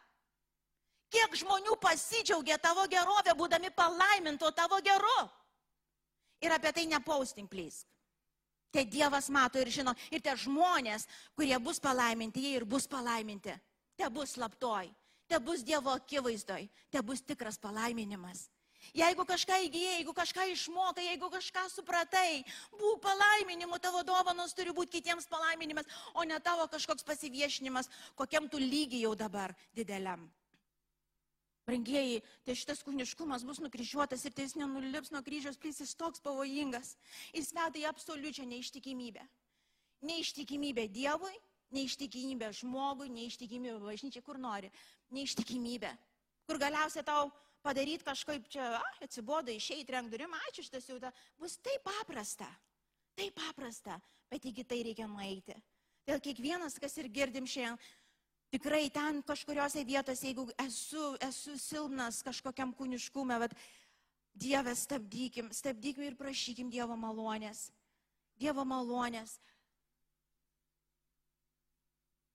Kiek 1.09 1.33
žmonių 1.33 1.81
pasidžiaugia 1.81 2.59
tavo 2.59 2.87
gerovė, 2.87 3.33
būdami 3.33 3.71
palaiminto 3.75 4.53
tavo 4.53 4.81
geru 4.81 5.31
ir 6.42 6.52
apie 6.55 6.72
tai 6.74 6.87
nepausting, 6.90 7.48
please. 7.48 7.87
Tai 8.72 8.85
Dievas 8.88 9.28
mato 9.28 9.61
ir 9.61 9.68
žino, 9.68 9.92
ir 10.09 10.22
tie 10.24 10.33
žmonės, 10.33 11.05
kurie 11.37 11.59
bus 11.61 11.78
palaiminti, 11.83 12.40
jie 12.40 12.57
ir 12.57 12.64
bus 12.64 12.88
palaiminti. 12.88 13.52
Te 13.96 14.09
bus 14.09 14.33
slaptoj, 14.38 14.88
te 15.28 15.38
bus 15.38 15.61
Dievo 15.62 15.92
akivaizdoj, 15.92 16.64
te 16.90 17.02
bus 17.05 17.20
tikras 17.20 17.61
palaiminimas. 17.61 18.48
Jeigu 18.96 19.24
kažką 19.28 19.61
įgyjai, 19.68 19.98
jeigu 20.00 20.12
kažką 20.16 20.48
išmokai, 20.52 21.05
jeigu 21.12 21.28
kažką 21.31 21.68
supratai, 21.70 22.42
būk 22.81 22.98
palaiminimu, 23.05 23.78
tavo 23.78 24.02
dovanos 24.02 24.57
turi 24.57 24.74
būti 24.74 24.98
kitiems 24.98 25.28
palaiminimas, 25.31 25.87
o 26.18 26.24
ne 26.26 26.40
tavo 26.42 26.66
kažkoks 26.72 27.07
pasiviešinimas, 27.07 27.88
kokiam 28.18 28.48
tu 28.50 28.59
lygiai 28.59 29.05
jau 29.05 29.14
dabar 29.14 29.55
dideliam. 29.76 30.26
Brangieji, 31.72 32.18
tai 32.44 32.52
šitas 32.58 32.82
kūniškumas 32.85 33.46
bus 33.48 33.56
nukryžiuotas 33.64 34.26
ir 34.28 34.35
tai 34.37 34.44
jis 34.44 34.58
nenulips 34.61 35.08
nuo 35.14 35.22
kryžiaus, 35.24 35.56
plys 35.56 35.78
jis 35.80 35.94
toks 35.96 36.20
pavojingas. 36.20 36.98
Jis 37.32 37.48
veda 37.56 37.80
į 37.80 37.87
absoliučią 37.88 38.44
neištikimybę. 38.50 39.22
Neištikimybė 40.04 40.85
Dievui, 40.92 41.32
neištikimybė 41.72 42.50
žmogui, 42.58 43.08
neištikimybė 43.14 43.78
bažnyčiai, 43.87 44.24
kur 44.26 44.37
nori. 44.42 44.68
Neištikimybė. 45.16 45.94
Kur 46.44 46.61
galiausiai 46.61 47.06
tau 47.08 47.30
padaryti 47.64 48.04
kažkaip 48.04 48.52
čia, 48.52 48.68
a, 48.76 48.94
atsibodo, 49.06 49.54
išeiti, 49.56 49.96
renk 49.96 50.12
durim, 50.12 50.37
ačiū 50.50 50.66
šitas 50.66 50.90
jau, 50.92 50.98
ta, 51.00 51.14
bus 51.40 51.56
taip 51.64 51.88
paprasta. 51.88 52.50
Taip 53.16 53.32
paprasta, 53.38 53.96
bet 54.28 54.44
iki 54.44 54.68
tai 54.68 54.82
reikia 54.85 55.08
nueiti. 55.08 55.56
Dėl 56.04 56.20
kiekvienas, 56.20 56.76
kas 56.82 56.98
ir 56.98 57.08
girdim 57.08 57.46
šiandien, 57.48 57.78
Tikrai 58.52 58.90
ten 58.92 59.22
kažkuriuose 59.24 59.80
vietose, 59.88 60.26
jeigu 60.28 60.44
esu, 60.60 61.14
esu 61.24 61.54
silpnas 61.56 62.18
kažkokiam 62.26 62.74
kūniškume, 62.76 63.38
bet 63.40 63.54
Dieve, 64.32 64.74
stabdykim, 64.76 65.48
stabdykim 65.56 66.04
ir 66.04 66.18
prašykim 66.20 66.68
Dievo 66.72 66.96
malonės. 67.00 67.70
Dievo 68.36 68.64
malonės. 68.68 69.38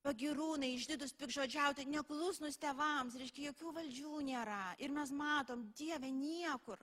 Pagirūnai, 0.05 0.71
išdidus 0.73 1.13
pikžodžiauti, 1.19 1.85
neklusnus 1.93 2.57
tevams, 2.57 3.17
reiškia, 3.19 3.51
jokių 3.51 3.75
valdžių 3.77 4.25
nėra. 4.31 4.73
Ir 4.81 4.93
mes 4.97 5.13
matom, 5.13 5.67
Dieve, 5.77 6.09
niekur, 6.09 6.81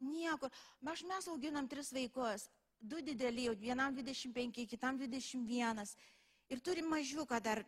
niekur. 0.00 0.52
Mes, 0.80 1.04
mes 1.08 1.28
auginam 1.28 1.68
tris 1.68 1.92
vaikus, 1.92 2.48
du 2.80 3.04
dideli, 3.04 3.50
vienam 3.60 3.92
25, 3.96 4.64
kitam 4.72 5.00
21. 5.00 5.84
Ir 6.48 6.60
turim 6.64 6.92
mažiuką 6.92 7.44
dar 7.44 7.64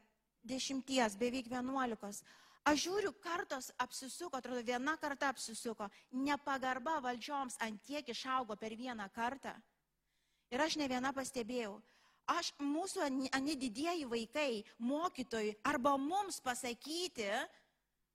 dešimties, 0.46 1.16
beveik 1.20 1.50
vienuolikos. 1.50 2.22
Aš 2.66 2.86
žiūriu, 2.88 3.12
kartos 3.22 3.70
apsisuko, 3.78 4.38
atrodo, 4.40 4.62
viena 4.66 4.96
karta 4.98 5.28
apsisuko, 5.30 5.86
nepagarba 6.10 6.96
valdžioms 7.04 7.60
ant 7.62 7.78
tiek 7.86 8.08
išaugo 8.10 8.56
per 8.58 8.74
vieną 8.74 9.06
kartą. 9.14 9.52
Ir 10.50 10.62
aš 10.62 10.78
ne 10.80 10.88
viena 10.90 11.12
pastebėjau, 11.14 11.76
aš 12.30 12.50
mūsų 12.58 13.04
ani 13.06 13.54
didieji 13.54 14.08
vaikai, 14.10 14.64
mokytojai, 14.82 15.54
arba 15.66 15.94
mums 15.98 16.40
pasakyti, 16.42 17.30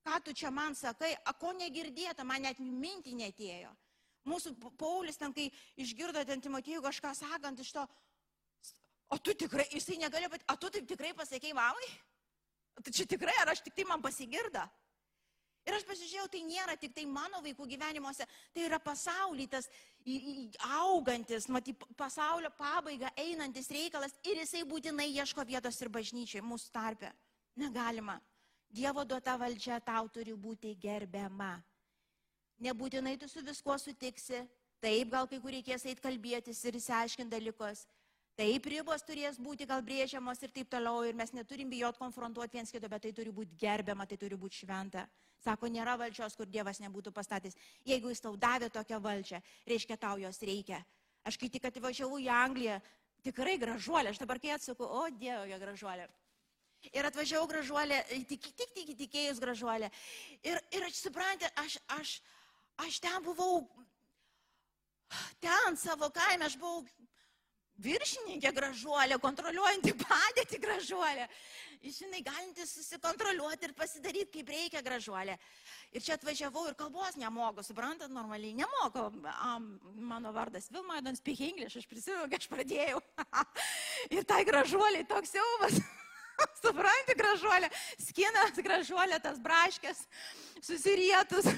ką 0.03 0.19
tu 0.25 0.35
čia 0.35 0.51
man 0.51 0.75
sakai, 0.75 1.13
ko 1.39 1.55
negirdėta, 1.55 2.27
man 2.27 2.43
net 2.43 2.59
minti 2.59 3.15
netėjo. 3.15 3.71
Mūsų 4.27 4.53
Paulius 4.77 5.17
ten, 5.17 5.33
kai 5.33 5.47
išgirdo 5.81 6.21
ten 6.27 6.43
Timotėjų 6.43 6.83
kažką 6.83 7.15
sakant 7.17 7.59
iš 7.63 7.71
to, 7.73 7.87
o 9.09 9.17
tu 9.17 9.33
tikrai, 9.33 9.65
jisai 9.71 9.97
negalėjo, 10.01 10.35
bet, 10.35 10.43
o 10.51 10.59
tu 10.59 10.69
taip 10.75 10.91
tikrai 10.91 11.15
pasakėjai 11.17 11.57
mamai? 11.57 11.91
Tai 12.79 12.93
čia 12.93 13.05
tikrai, 13.05 13.36
ar 13.41 13.51
aš 13.51 13.62
tik 13.65 13.75
tai 13.75 13.86
man 13.89 14.01
pasigirda? 14.01 14.63
Ir 15.62 15.75
aš 15.77 15.84
pasižiūrėjau, 15.86 16.29
tai 16.34 16.39
nėra 16.41 16.73
tik 16.79 16.93
tai 16.95 17.03
mano 17.05 17.38
vaikų 17.45 17.67
gyvenimuose, 17.69 18.25
tai 18.53 18.63
yra 18.65 18.79
pasaulytas, 18.81 19.67
augantis, 20.79 21.45
maty, 21.53 21.75
pasaulio 21.97 22.49
pabaiga 22.57 23.12
einantis 23.21 23.69
reikalas 23.69 24.15
ir 24.25 24.41
jisai 24.41 24.63
būtinai 24.65 25.12
ieško 25.12 25.45
vietos 25.45 25.77
ir 25.84 25.91
bažnyčiai 25.93 26.41
mūsų 26.41 26.73
tarpe. 26.73 27.12
Negalima. 27.62 28.17
Dievo 28.71 29.03
duota 29.05 29.36
valdžia 29.38 29.77
tau 29.84 30.07
turi 30.10 30.34
būti 30.34 30.73
gerbiama. 30.79 31.60
nebūtinai 32.62 33.17
tu 33.17 33.27
su 33.27 33.41
viskuo 33.41 33.77
sutiksi, 33.77 34.43
taip 34.81 35.10
gal 35.10 35.27
kai 35.27 35.39
kur 35.41 35.51
reikės 35.51 35.86
eiti 35.86 36.01
kalbėtis 36.01 36.62
ir 36.65 36.77
įsiaiškinti 36.77 37.34
dalykus. 37.34 37.86
Taip, 38.39 38.67
ribos 38.71 39.03
turės 39.03 39.35
būti 39.41 39.67
gal 39.67 39.81
brėžiamos 39.83 40.39
ir 40.41 40.53
taip 40.55 40.69
toliau, 40.71 41.03
ir 41.03 41.17
mes 41.19 41.33
neturim 41.35 41.69
bijot 41.69 41.97
konfrontuoti 41.99 42.57
viens 42.57 42.71
kito, 42.71 42.87
bet 42.89 43.03
tai 43.03 43.11
turi 43.15 43.33
būti 43.35 43.57
gerbiama, 43.59 44.07
tai 44.07 44.17
turi 44.17 44.37
būti 44.39 44.63
šventa. 44.63 45.03
Sako, 45.43 45.67
nėra 45.73 45.97
valdžios, 45.99 46.37
kur 46.37 46.47
Dievas 46.47 46.79
nebūtų 46.79 47.11
pastatęs. 47.11 47.57
Jeigu 47.85 48.11
jis 48.13 48.23
tau 48.23 48.37
davė 48.39 48.69
tokią 48.71 49.01
valdžią, 49.03 49.41
reiškia 49.67 49.97
tau 49.99 50.21
jos 50.21 50.39
reikia. 50.47 50.79
Aš 51.27 51.37
kai 51.41 51.49
tik 51.53 51.65
atvažiavau 51.67 52.21
į 52.21 52.29
Angliją, 52.33 52.79
tikrai 53.25 53.57
gražuolė, 53.61 54.13
aš 54.13 54.21
dabar 54.21 54.39
kai 54.41 54.55
atsuku, 54.55 54.85
o 54.85 55.03
Dievo, 55.11 55.43
jo 55.49 55.59
gražuolė. 55.61 56.07
Ir 56.89 57.05
atvažiavau 57.09 57.49
gražuolė, 57.49 57.99
tik 58.29 58.47
tik, 58.57 58.71
tik 58.73 58.95
tikėjus 59.03 59.41
gražuolė. 59.41 59.91
Ir, 60.41 60.61
ir 60.73 60.87
aš 60.87 61.03
suprantate, 61.03 61.51
aš, 61.61 61.77
aš, 61.99 62.15
aš 62.87 62.97
ten 63.03 63.21
buvau, 63.25 63.67
ten 65.43 65.77
savo 65.77 66.09
kaime, 66.15 66.47
aš 66.47 66.57
buvau 66.61 66.85
viršininkė 67.81 68.51
gražuolė, 68.55 69.17
kontroliuojanti 69.21 69.93
padėtį 70.05 70.61
gražuolė. 70.61 71.27
Žinai, 71.81 72.19
galinti 72.21 72.65
susikontroliuoti 72.69 73.65
ir 73.65 73.71
pasidaryti, 73.73 74.29
kaip 74.35 74.51
reikia 74.53 74.83
gražuolė. 74.85 75.37
Ir 75.95 76.03
čia 76.05 76.13
atvažiavau 76.13 76.67
ir 76.69 76.75
kalbos 76.77 77.17
nemoku, 77.17 77.65
suprantat, 77.65 78.13
normaliai 78.13 78.53
nemoku. 78.59 79.07
Um, 79.31 79.71
mano 79.97 80.33
vardas 80.35 80.69
Vilma, 80.69 80.99
I 80.99 81.01
don't 81.01 81.17
speak 81.17 81.41
English, 81.41 81.79
aš 81.81 81.89
prisimenu, 81.89 82.29
kai 82.29 82.37
aš 82.37 82.45
pradėjau. 82.51 83.01
ir 84.17 84.29
tai 84.29 84.43
gražuoliai 84.45 85.09
toks 85.09 85.33
siaubas. 85.33 85.81
Supranti, 86.61 87.17
gražuolė, 87.17 87.69
skinas 88.01 88.61
gražuolė, 88.61 89.17
tas 89.21 89.41
braškės, 89.41 90.05
susirietus, 90.61 91.49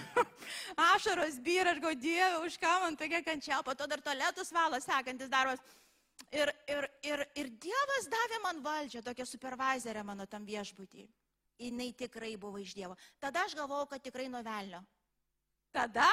ašaros 0.94 1.40
byra, 1.44 1.76
aš 1.76 1.84
gaudėjau, 1.84 2.44
už 2.48 2.58
ką 2.62 2.74
man 2.86 3.00
tokia 3.00 3.24
kančia, 3.26 3.62
po 3.64 3.76
to 3.76 3.88
dar 3.92 4.04
toletus 4.04 4.52
valo, 4.56 4.80
sekantis 4.84 5.32
darbas. 5.32 5.64
Ir, 6.34 6.50
ir, 6.66 6.88
ir, 7.06 7.22
ir 7.38 7.50
Dievas 7.62 8.08
davė 8.10 8.40
man 8.42 8.62
valdžią, 8.66 9.04
tokia 9.06 9.26
supervisorė 9.30 10.02
mano 10.06 10.26
tam 10.26 10.48
viešbutį. 10.48 11.06
Jis 11.62 11.96
tikrai 11.98 12.34
buvo 12.42 12.58
iš 12.58 12.74
Dievo. 12.74 12.98
Tada 13.22 13.46
aš 13.46 13.54
galvojau, 13.56 13.86
kad 13.92 14.02
tikrai 14.02 14.26
nuvelnio. 14.32 14.82
Tada 15.74 16.08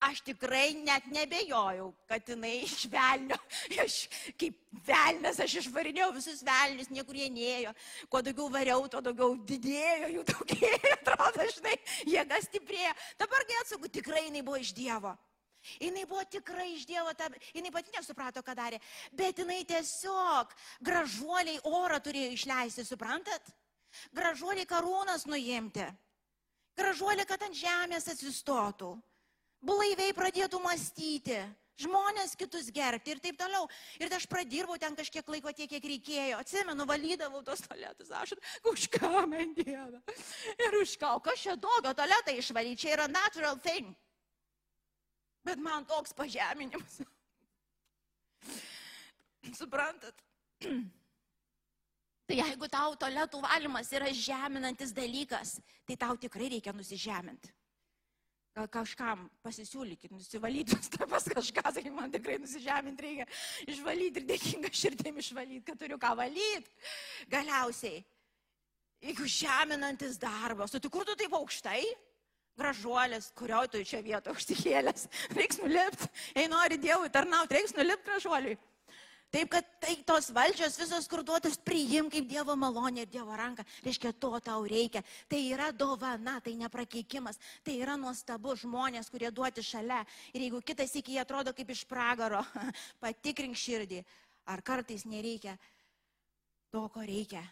aš 0.00 0.22
tikrai 0.24 0.72
net 0.78 1.06
nebejojau, 1.12 1.90
kad 2.08 2.24
jinai 2.28 2.62
iš 2.64 2.86
velnio. 2.92 3.36
Aš 3.84 3.96
kaip 4.40 4.56
velnės, 4.86 5.40
aš 5.42 5.56
išvarinėjau 5.62 6.10
visus 6.14 6.42
velnius, 6.46 6.90
niekur 6.92 7.16
jie 7.18 7.28
nėjo. 7.32 7.72
Kuo 8.10 8.22
daugiau 8.22 8.48
variau, 8.52 8.84
tuo 8.90 9.00
daugiau 9.04 9.34
didėjo, 9.48 10.10
jų 10.16 10.24
daugėjo, 10.28 10.92
atrodo, 10.98 11.46
žinai, 11.56 11.74
jėga 12.08 12.40
stiprėjo. 12.44 12.92
Dabar 13.20 13.46
kai 13.48 13.58
atsakau, 13.62 13.90
tikrai 13.92 14.28
jinai 14.28 14.44
buvo 14.46 14.60
iš 14.62 14.72
Dievo. 14.76 15.16
Jinai 15.78 16.04
buvo 16.08 16.22
tikrai 16.24 16.70
iš 16.74 16.86
Dievo, 16.88 17.12
ta, 17.18 17.28
jinai 17.54 17.72
pati 17.74 17.92
nesuprato, 17.94 18.42
ką 18.46 18.54
darė, 18.56 18.78
bet 19.12 19.40
jinai 19.42 19.60
tiesiog 19.68 20.54
gražuoliai 20.84 21.60
orą 21.68 21.98
turėjo 22.02 22.34
išleisti, 22.36 22.86
suprantat? 22.86 23.52
Gražuoliai 24.14 24.68
karūnas 24.68 25.26
nuimti, 25.28 25.86
gražuoliai, 26.78 27.26
kad 27.28 27.42
ant 27.42 27.56
žemės 27.56 28.08
atsistotų, 28.12 28.92
blaiviai 29.64 30.14
pradėtų 30.16 30.60
mąstyti, 30.62 31.40
žmonės 31.78 32.34
kitus 32.38 32.70
gerbti 32.74 33.14
ir 33.14 33.22
taip 33.22 33.38
toliau. 33.38 33.68
Ir 34.02 34.12
aš 34.14 34.26
pradirbau 34.30 34.78
ten 34.80 34.96
kažkiek 34.98 35.26
laiko 35.30 35.52
tiek, 35.54 35.70
kiek 35.70 35.84
reikėjo. 35.92 36.40
Atsimenu, 36.42 36.86
valydavau 36.88 37.42
tos 37.46 37.62
toletus, 37.64 38.10
aš 38.10 38.34
už 38.66 38.88
ką 38.94 39.24
man 39.30 39.54
Dieve. 39.56 40.02
Ir 40.58 40.78
už 40.82 40.96
ką, 41.00 41.16
kas 41.24 41.46
čia 41.46 41.56
tokio 41.60 41.94
toletą 41.94 42.34
išvalyti, 42.34 42.84
čia 42.84 42.96
yra 42.98 43.08
natural 43.10 43.58
thing. 43.62 43.94
Bet 45.48 45.60
man 45.64 45.86
toks 45.88 46.12
pažeminimas. 46.12 47.00
Suprantat? 49.60 50.24
Tai 52.28 52.36
jeigu 52.36 52.68
tau 52.68 52.92
toletų 53.00 53.38
valymas 53.40 53.88
yra 53.96 54.10
žeminantis 54.12 54.90
dalykas, 54.92 55.54
tai 55.88 55.94
tau 55.96 56.18
tikrai 56.20 56.50
reikia 56.52 56.74
nusižeminti. 56.76 57.54
Gal 58.58 58.66
kažkam 58.68 59.22
pasisiūlykit, 59.40 60.12
nusivalyti, 60.12 60.76
pas 61.08 61.24
kažką, 61.38 61.64
sakyk, 61.78 61.94
man 61.96 62.12
tikrai 62.12 62.36
nusižeminti 62.42 63.06
reikia, 63.06 63.26
išvalyti 63.72 64.20
ir 64.20 64.26
dėkinga 64.28 64.72
širdėm 64.82 65.22
išvalyti, 65.22 65.62
kad 65.70 65.80
turiu 65.80 65.96
ką 66.02 66.12
valyti. 66.20 66.76
Galiausiai, 67.32 68.02
jeigu 69.08 69.30
žeminantis 69.38 70.20
darbas, 70.20 70.76
tu 70.76 70.92
kur 70.92 71.08
tu 71.08 71.16
taip 71.16 71.32
aukštai? 71.40 71.80
Gražuolis, 72.58 73.30
kurio 73.38 73.62
tu 73.70 73.82
čia 73.86 74.02
vietą 74.04 74.34
užsikėlęs, 74.34 75.06
reiks 75.38 75.60
nulipti, 75.62 76.10
jei 76.36 76.50
nori 76.50 76.80
Dievui 76.82 77.12
tarnauti, 77.14 77.58
reiks 77.58 77.76
nulipti 77.78 78.10
gražuoliui. 78.10 78.58
Taip, 79.28 79.50
kad 79.52 79.66
tai 79.76 79.92
tos 80.08 80.30
valdžios 80.32 80.78
visos 80.80 81.04
skurduotus 81.04 81.58
priim 81.60 82.06
kaip 82.08 82.24
Dievo 82.30 82.54
malonė 82.56 83.02
ir 83.04 83.10
Dievo 83.12 83.34
ranka. 83.36 83.64
Reiškia, 83.84 84.14
to 84.16 84.30
tau 84.40 84.62
reikia. 84.64 85.02
Tai 85.28 85.40
yra 85.52 85.66
dovana, 85.68 86.38
tai 86.40 86.54
neprakeikimas. 86.56 87.36
Tai 87.64 87.74
yra 87.76 87.98
nuostabu 88.00 88.56
žmonės, 88.56 89.12
kurie 89.12 89.28
duoti 89.28 89.60
šalia. 89.60 90.00
Ir 90.32 90.46
jeigu 90.46 90.62
kitas 90.64 90.96
iki 90.96 91.18
jie 91.18 91.20
atrodo 91.20 91.52
kaip 91.52 91.74
iš 91.76 91.84
pragaro, 91.90 92.40
patikrink 93.04 93.60
širdį. 93.60 94.00
Ar 94.48 94.64
kartais 94.64 95.04
nereikia 95.04 95.58
to, 96.72 96.88
ko 96.88 97.04
reikia 97.04 97.44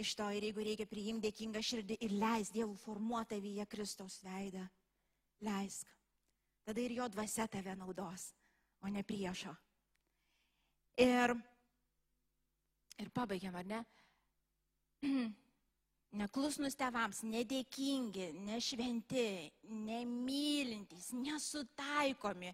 iš 0.00 0.14
to 0.16 0.26
ir 0.32 0.46
jeigu 0.48 0.64
reikia 0.64 0.88
priimti 0.88 1.28
dėkingą 1.28 1.62
širdį 1.64 1.98
ir 2.06 2.14
leis 2.16 2.50
Dievų 2.54 2.76
formuotą 2.80 3.38
vyje 3.42 3.66
Kristaus 3.70 4.20
veidą, 4.24 4.64
leisk. 5.44 5.88
Tada 6.64 6.80
ir 6.82 6.94
jo 6.96 7.08
dvasia 7.12 7.46
tave 7.48 7.74
naudos, 7.76 8.30
o 8.80 8.88
ne 8.92 9.02
priešo. 9.04 9.52
Ir, 11.00 11.34
ir 13.00 13.12
pabaigiam, 13.16 13.56
ar 13.56 13.68
ne? 13.68 13.84
Neklusnus 16.20 16.74
tevams, 16.74 17.22
nedėkingi, 17.22 18.32
nešventi, 18.42 19.28
nemylintys, 19.70 21.12
nesutaikomi, 21.14 22.50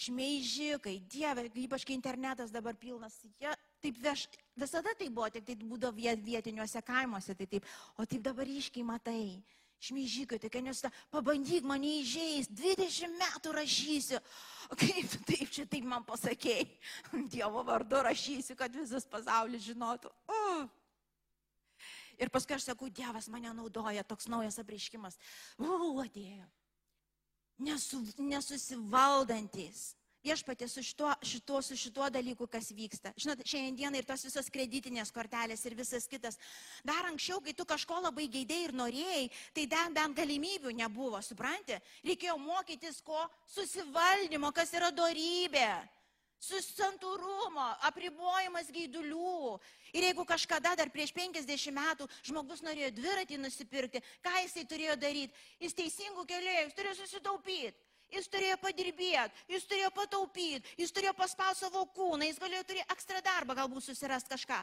šmeižikai, 0.00 0.96
Dieve, 1.04 1.44
ypač 1.66 1.84
kai 1.84 1.96
internetas 1.98 2.54
dabar 2.54 2.76
pilnas, 2.80 3.18
jie 3.36 3.52
taip 3.86 4.00
veš, 4.02 4.26
visada 4.58 4.94
tai 4.98 5.08
buvo, 5.10 5.28
tik 5.30 5.46
tai 5.46 5.56
būdavo 5.60 5.94
vietiniuose 6.26 6.82
kaimuose, 6.86 7.36
tai 7.38 7.46
taip, 7.50 7.68
o 7.96 8.06
taip 8.06 8.24
dabar 8.26 8.48
iškiai 8.50 8.86
matai. 8.86 9.38
Šmeižikai, 9.86 10.38
tai 10.40 10.62
nes 10.64 10.78
pabandyk 11.12 11.66
mane 11.68 11.90
įžeis, 12.00 12.48
20 12.48 13.12
metų 13.20 13.52
rašysiu. 13.58 14.20
Kaip 14.72 15.12
taip 15.28 15.52
čia 15.52 15.66
taip 15.68 15.84
man 15.84 16.06
pasakėjai? 16.08 16.64
Dievo 17.34 17.60
vardu 17.66 18.00
rašysiu, 18.06 18.56
kad 18.56 18.72
visas 18.72 19.04
pasaulis 19.04 19.66
žinotų. 19.68 20.10
Uh. 20.32 20.64
Ir 22.16 22.32
paskui 22.32 22.56
aš 22.56 22.70
sakau, 22.70 22.88
Dievas 22.88 23.28
mane 23.28 23.52
naudoja, 23.52 24.00
toks 24.08 24.30
naujas 24.32 24.56
apreiškimas. 24.62 25.20
U, 25.60 26.00
atėjo. 26.00 26.48
Nesu, 27.60 28.00
nesusivaldantis 28.16 29.90
viešpatė 30.26 30.68
su 30.70 30.82
šituo, 30.84 31.12
šituo, 31.22 31.60
su 31.62 31.76
šituo 31.78 32.08
dalyku, 32.12 32.48
kas 32.50 32.70
vyksta. 32.74 33.12
Žinot, 33.20 33.44
šiandien 33.46 33.94
ir 33.98 34.06
tos 34.08 34.26
visos 34.26 34.50
kreditinės 34.52 35.12
kortelės 35.14 35.64
ir 35.68 35.76
visas 35.78 36.08
kitas. 36.10 36.38
Dar 36.86 37.08
anksčiau, 37.10 37.40
kai 37.44 37.54
tu 37.56 37.66
kažko 37.68 38.00
labai 38.04 38.28
geidėjai 38.32 38.68
ir 38.68 38.76
norėjai, 38.76 39.26
tai 39.56 39.66
ten 39.70 39.96
bent 39.96 40.18
galimybių 40.18 40.74
nebuvo, 40.82 41.20
supranti? 41.22 41.78
Reikėjo 42.06 42.38
mokytis 42.42 43.02
ko 43.06 43.26
susivaldymo, 43.54 44.52
kas 44.56 44.74
yra 44.76 44.90
dorybė. 44.94 45.68
Susantūrumo, 46.46 47.64
apribojimas 47.88 48.68
gaidulių. 48.70 49.56
Ir 49.96 50.04
jeigu 50.10 50.26
kažkada 50.28 50.74
dar 50.76 50.90
prieš 50.92 51.14
50 51.16 51.72
metų 51.72 52.06
žmogus 52.28 52.60
norėjo 52.62 52.90
dviratį 52.98 53.38
nusipirkti, 53.40 54.02
ką 54.22 54.34
jisai 54.42 54.66
turėjo 54.68 54.98
daryti? 55.00 55.34
Jis 55.64 55.76
teisingų 55.78 56.26
kelių, 56.28 56.56
jis 56.60 56.76
turėjo 56.76 56.98
susitaupyti. 57.00 57.85
Jis 58.12 58.28
turėjo 58.30 58.56
padirbėti, 58.62 59.46
jis 59.50 59.64
turėjo 59.66 59.90
pataupyti, 59.94 60.76
jis 60.78 60.92
turėjo 60.94 61.12
paspausti 61.18 61.64
savo 61.64 61.82
kūną, 61.96 62.28
jis 62.28 62.38
galėjo 62.38 62.62
turėti 62.68 62.92
ekstra 62.94 63.22
darbą, 63.24 63.56
galbūt 63.58 63.88
susirasti 63.88 64.30
kažką. 64.30 64.60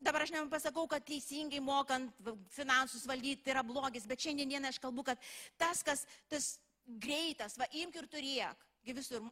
Dabar 0.00 0.24
aš 0.24 0.32
nepasakau, 0.32 0.86
kad 0.88 1.04
teisingai 1.04 1.60
mokant 1.60 2.12
finansus 2.52 3.04
valdyti 3.08 3.52
yra 3.52 3.64
blogis, 3.64 4.06
bet 4.08 4.20
šiandien 4.20 4.68
aš 4.68 4.80
kalbu, 4.80 5.04
kad 5.08 5.20
tas, 5.60 5.82
kas 5.84 6.06
tas 6.28 6.54
greitas, 6.84 7.56
va 7.60 7.68
imk 7.76 7.96
ir 8.00 8.08
turėk, 8.12 8.66
visur, 8.96 9.24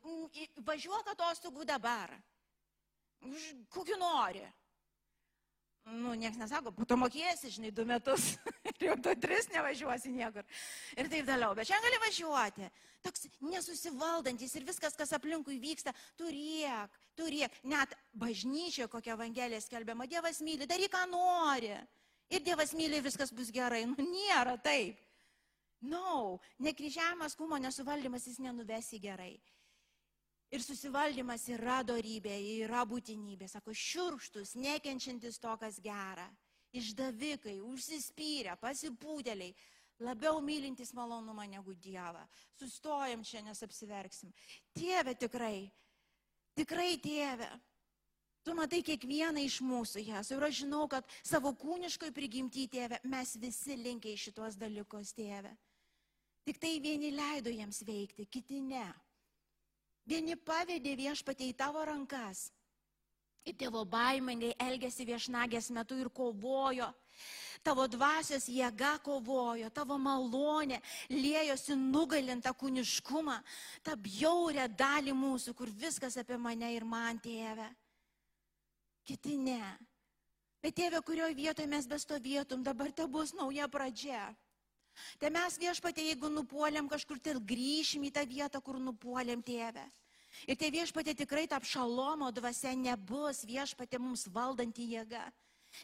važiuok 0.65 1.13
atostogų 1.15 1.65
dabar, 1.69 2.13
kokiu 3.73 3.97
nori. 4.01 4.45
Nu, 5.89 6.13
niekas 6.13 6.37
nesako, 6.37 6.75
po 6.77 6.85
to 6.85 6.99
mokėsi, 7.01 7.49
žinai, 7.49 7.71
du 7.73 7.87
metus 7.89 8.35
jau 8.87 8.95
tu 9.03 9.15
tris 9.21 9.49
nevažiuosi 9.53 10.13
niekur. 10.15 10.47
Ir 10.97 11.11
taip 11.11 11.27
toliau. 11.27 11.57
Bet 11.59 11.69
šiandien 11.71 11.89
gali 11.89 12.01
važiuoti. 12.05 12.71
Toks 13.03 13.27
nesusivaldantis 13.43 14.55
ir 14.59 14.67
viskas, 14.69 14.97
kas 14.99 15.15
aplinkui 15.17 15.59
vyksta, 15.63 15.95
turėk, 16.19 16.95
turėk. 17.19 17.59
Net 17.67 17.95
bažnyčioje 18.19 18.89
kokia 18.93 19.15
evangelija 19.17 19.61
skelbiama, 19.65 20.09
Dievas 20.11 20.43
myli, 20.45 20.67
daryk 20.67 20.93
ką 20.95 21.05
nori. 21.11 21.75
Ir 22.29 22.43
Dievas 22.45 22.75
myli, 22.77 23.03
viskas 23.05 23.33
bus 23.33 23.53
gerai. 23.55 23.85
Nu, 23.89 23.97
nėra 24.03 24.59
taip. 24.63 24.99
No, 25.81 26.41
nekryžiavimas 26.59 27.37
kūno 27.39 27.59
nesuvaldymas 27.63 28.27
jis 28.27 28.41
nenuvesi 28.43 28.99
gerai. 28.99 29.37
Ir 30.49 30.65
susivaldymas 30.65 31.45
yra 31.53 31.83
darybė, 31.85 32.35
yra 32.65 32.83
būtinybė. 32.89 33.47
Sako, 33.53 33.75
šiurštus, 33.77 34.55
nekenčiantis 34.57 35.39
to, 35.39 35.53
kas 35.61 35.79
gera. 35.85 36.27
Išdavikai, 36.77 37.57
užsispyrę, 37.65 38.59
pasipūtėliai, 38.61 39.55
labiau 40.05 40.43
mylintis 40.45 40.93
malonumą 40.93 41.47
negu 41.49 41.75
Dievą. 41.75 42.27
Sustojam 42.61 43.25
čia, 43.25 43.41
nes 43.43 43.63
apsiverksim. 43.65 44.35
Tėve 44.77 45.15
tikrai, 45.19 45.71
tikrai 46.59 46.99
tėve. 47.03 47.49
Tu 48.45 48.55
matai 48.57 48.81
kiekvieną 48.85 49.43
iš 49.45 49.59
mūsų, 49.65 50.03
Jas. 50.09 50.31
Ir 50.33 50.45
aš 50.45 50.63
žinau, 50.63 50.87
kad 50.89 51.09
savo 51.27 51.51
kūniškoj 51.53 52.13
prigimti, 52.17 52.69
tėve, 52.71 53.01
mes 53.05 53.35
visi 53.37 53.77
linkiai 53.77 54.17
šitos 54.17 54.57
dalykus, 54.61 55.13
tėve. 55.17 55.53
Tik 56.49 56.61
tai 56.63 56.79
vieni 56.81 57.11
leido 57.13 57.53
jiems 57.53 57.83
veikti, 57.85 58.25
kiti 58.25 58.63
ne. 58.65 58.87
Vieni 60.09 60.39
pavedė 60.41 60.95
viešpatė 60.97 61.51
į 61.51 61.57
tavo 61.61 61.83
rankas. 61.85 62.47
Ir 63.49 63.57
tėvo 63.57 63.85
baimingai 63.89 64.53
elgėsi 64.61 65.07
viešnagės 65.09 65.71
metu 65.73 65.97
ir 65.97 66.11
kovojo. 66.13 66.91
Tavo 67.65 67.87
dvasios 67.91 68.47
jėga 68.53 68.99
kovojo, 69.03 69.71
tavo 69.75 69.97
malonė 69.99 70.79
liejosi 71.11 71.75
nugalintą 71.79 72.53
kūniškumą, 72.55 73.39
tą 73.83 73.97
bjaurę 73.99 74.69
dalį 74.69 75.15
mūsų, 75.17 75.55
kur 75.59 75.73
viskas 75.73 76.19
apie 76.21 76.39
mane 76.39 76.71
ir 76.77 76.87
man 76.87 77.19
tėvę. 77.25 77.67
Kiti 79.09 79.39
ne. 79.41 79.63
Bet 80.63 80.77
tėvė, 80.79 81.01
kurioje 81.07 81.35
vietoje 81.39 81.71
mes 81.71 81.87
bestovėtum, 81.89 82.63
dabar 82.67 82.93
te 82.93 83.07
bus 83.09 83.33
nauja 83.35 83.69
pradžia. 83.71 84.27
Tai 85.19 85.31
mes 85.35 85.57
viešpatė, 85.59 86.05
jeigu 86.11 86.31
nupuolėm 86.35 86.89
kažkur, 86.91 87.21
tai 87.23 87.37
grįšim 87.39 88.05
į 88.09 88.13
tą 88.15 88.27
vietą, 88.29 88.61
kur 88.61 88.79
nupuolėm 88.83 89.43
tėvę. 89.47 89.87
Ir 90.47 90.57
tai 90.61 90.71
viešpatė 90.71 91.17
tikrai 91.19 91.47
ta 91.51 91.59
apšalomo 91.59 92.31
dvasia 92.35 92.75
nebus 92.77 93.43
viešpatė 93.49 93.99
mums 93.99 94.29
valdanti 94.31 94.87
jėga. 94.95 95.27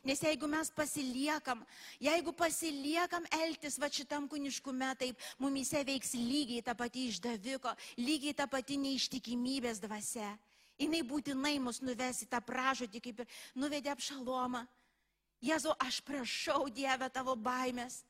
Nes 0.05 0.21
jeigu 0.23 0.49
mes 0.49 0.71
pasiliekam, 0.73 1.61
jeigu 2.01 2.33
pasiliekam 2.33 3.27
elgtis 3.37 3.77
va 3.79 3.91
šitam 3.93 4.27
kūniškume, 4.31 4.89
taip 4.99 5.21
mumise 5.39 5.83
veiks 5.85 6.15
lygiai 6.17 6.65
ta 6.65 6.75
pati 6.75 7.09
išdaviko, 7.11 7.75
lygiai 8.01 8.35
ta 8.35 8.47
pati 8.51 8.79
neištikimybės 8.81 9.83
dvasia. 9.85 10.33
Jis 10.81 11.05
būtinai 11.07 11.59
mus 11.63 11.79
nuves 11.85 12.25
į 12.25 12.31
tą 12.33 12.41
pražodį, 12.43 13.01
kaip 13.01 13.21
ir 13.23 13.37
nuvedė 13.55 13.93
apšalomą. 13.93 14.65
Jėzau, 15.45 15.75
aš 15.79 16.01
prašau 16.03 16.67
Dievę 16.73 17.11
tavo 17.13 17.37
baimės. 17.37 18.03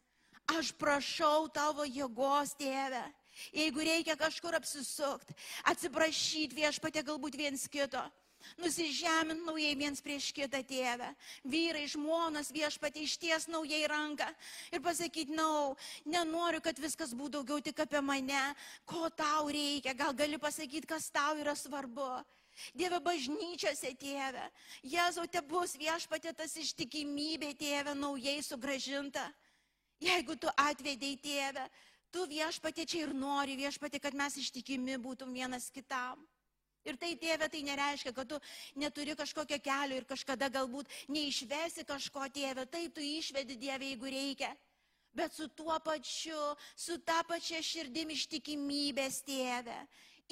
Aš 0.54 0.72
prašau 0.76 1.48
tavo 1.52 1.84
jėgos, 1.84 2.54
tėve. 2.56 3.02
Jeigu 3.54 3.84
reikia 3.84 4.16
kažkur 4.18 4.56
apsisukti, 4.58 5.34
atsiprašyti 5.70 6.60
viešpatė 6.60 7.02
galbūt 7.06 7.38
viens 7.38 7.66
kito, 7.70 8.02
nusižemint 8.60 9.44
naujai 9.46 9.74
viens 9.78 10.02
prieš 10.04 10.30
kitą 10.36 10.60
tėvę, 10.66 11.08
vyrai, 11.48 11.84
žmonas 11.90 12.52
viešpatė 12.54 13.04
išties 13.04 13.48
naujai 13.50 13.84
ranką. 13.90 14.28
Ir 14.72 14.82
pasakyti, 14.84 15.34
na, 15.34 15.44
no, 15.46 15.74
nenoriu, 16.06 16.62
kad 16.64 16.78
viskas 16.80 17.14
būtų 17.16 17.40
daugiau 17.40 17.64
tik 17.64 17.84
apie 17.84 18.02
mane, 18.04 18.44
ko 18.88 19.08
tau 19.10 19.48
reikia, 19.52 19.96
gal 19.96 20.14
gali 20.16 20.38
pasakyti, 20.40 20.88
kas 20.94 21.10
tau 21.14 21.38
yra 21.40 21.56
svarbu. 21.58 22.22
Dieve 22.70 23.00
bažnyčiose, 23.02 23.90
tėve, 23.98 24.44
Jėzau, 24.86 25.24
te 25.26 25.40
bus 25.42 25.72
viešpatė 25.74 26.30
tas 26.38 26.52
ištikimybė, 26.54 27.50
tėve, 27.58 27.96
naujai 27.98 28.38
sugražinta. 28.46 29.24
Jeigu 30.02 30.36
tu 30.38 30.50
atvedėjai 30.60 31.18
tėvę, 31.24 31.64
tu 32.14 32.28
viešpatė 32.30 32.86
čia 32.86 33.02
ir 33.08 33.12
nori 33.18 33.58
viešpatė, 33.58 33.98
kad 34.02 34.14
mes 34.14 34.38
ištikimi 34.38 35.00
būtum 35.02 35.34
vienas 35.34 35.66
kitam. 35.74 36.22
Ir 36.84 36.98
tai 37.00 37.14
tėvė, 37.16 37.48
tai 37.48 37.62
nereiškia, 37.64 38.12
kad 38.12 38.28
tu 38.28 38.38
neturi 38.76 39.16
kažkokio 39.16 39.58
kelio 39.64 39.96
ir 39.98 40.04
kažkada 40.04 40.50
galbūt 40.52 40.90
neišvesi 41.08 41.86
kažko 41.88 42.28
tėvė. 42.36 42.66
Taip, 42.68 42.92
tu 42.94 43.00
išvedi 43.00 43.56
Dievę, 43.56 43.88
jeigu 43.88 44.12
reikia. 44.12 44.52
Bet 45.14 45.32
su 45.32 45.48
tuo 45.48 45.78
pačiu, 45.80 46.40
su 46.76 46.98
ta 47.06 47.22
pačia 47.26 47.62
širdim 47.62 48.12
ištikimybės 48.12 49.22
tėvė 49.24 49.78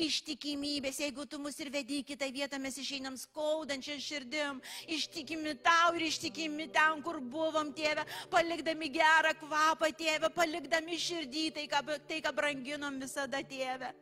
ištikimybės. 0.01 1.01
Jeigu 1.03 1.26
tu 1.28 1.38
mus 1.43 1.59
ir 1.61 1.70
vedi 1.72 2.01
į 2.01 2.07
kitą 2.12 2.28
vietą, 2.32 2.61
mes 2.62 2.78
išeinam 2.80 3.16
skaudančią 3.20 3.99
širdim, 4.01 4.62
ištikimi 4.88 5.55
tau 5.64 5.93
ir 5.99 6.07
ištikimi 6.09 6.68
ten, 6.72 7.03
kur 7.05 7.20
buvom, 7.20 7.72
tėve, 7.76 8.07
palikdami 8.32 8.88
gerą 8.93 9.34
kvapą, 9.43 9.93
tėve, 9.97 10.32
palikdami 10.32 10.99
širdį 10.99 11.45
tai, 11.59 11.68
ką, 11.68 11.84
tai, 12.09 12.22
ką 12.24 12.32
branginom 12.36 12.99
visada, 13.03 13.43
tėve. 13.45 13.93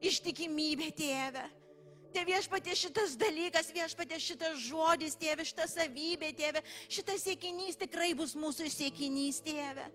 Ištikimybė, 0.00 0.90
tėve. 0.96 1.46
Tai 2.10 2.24
viešpatė 2.26 2.74
šitas 2.74 3.12
dalykas, 3.14 3.68
viešpatė 3.70 4.18
šitas 4.18 4.56
žodis, 4.64 5.14
tėve, 5.14 5.44
šita 5.46 5.68
savybė, 5.70 6.32
tėve, 6.34 6.64
šitas 6.90 7.22
siekinys 7.22 7.78
tikrai 7.78 8.10
bus 8.18 8.34
mūsų 8.34 8.66
siekinys, 8.72 9.38
tėve. 9.46 9.86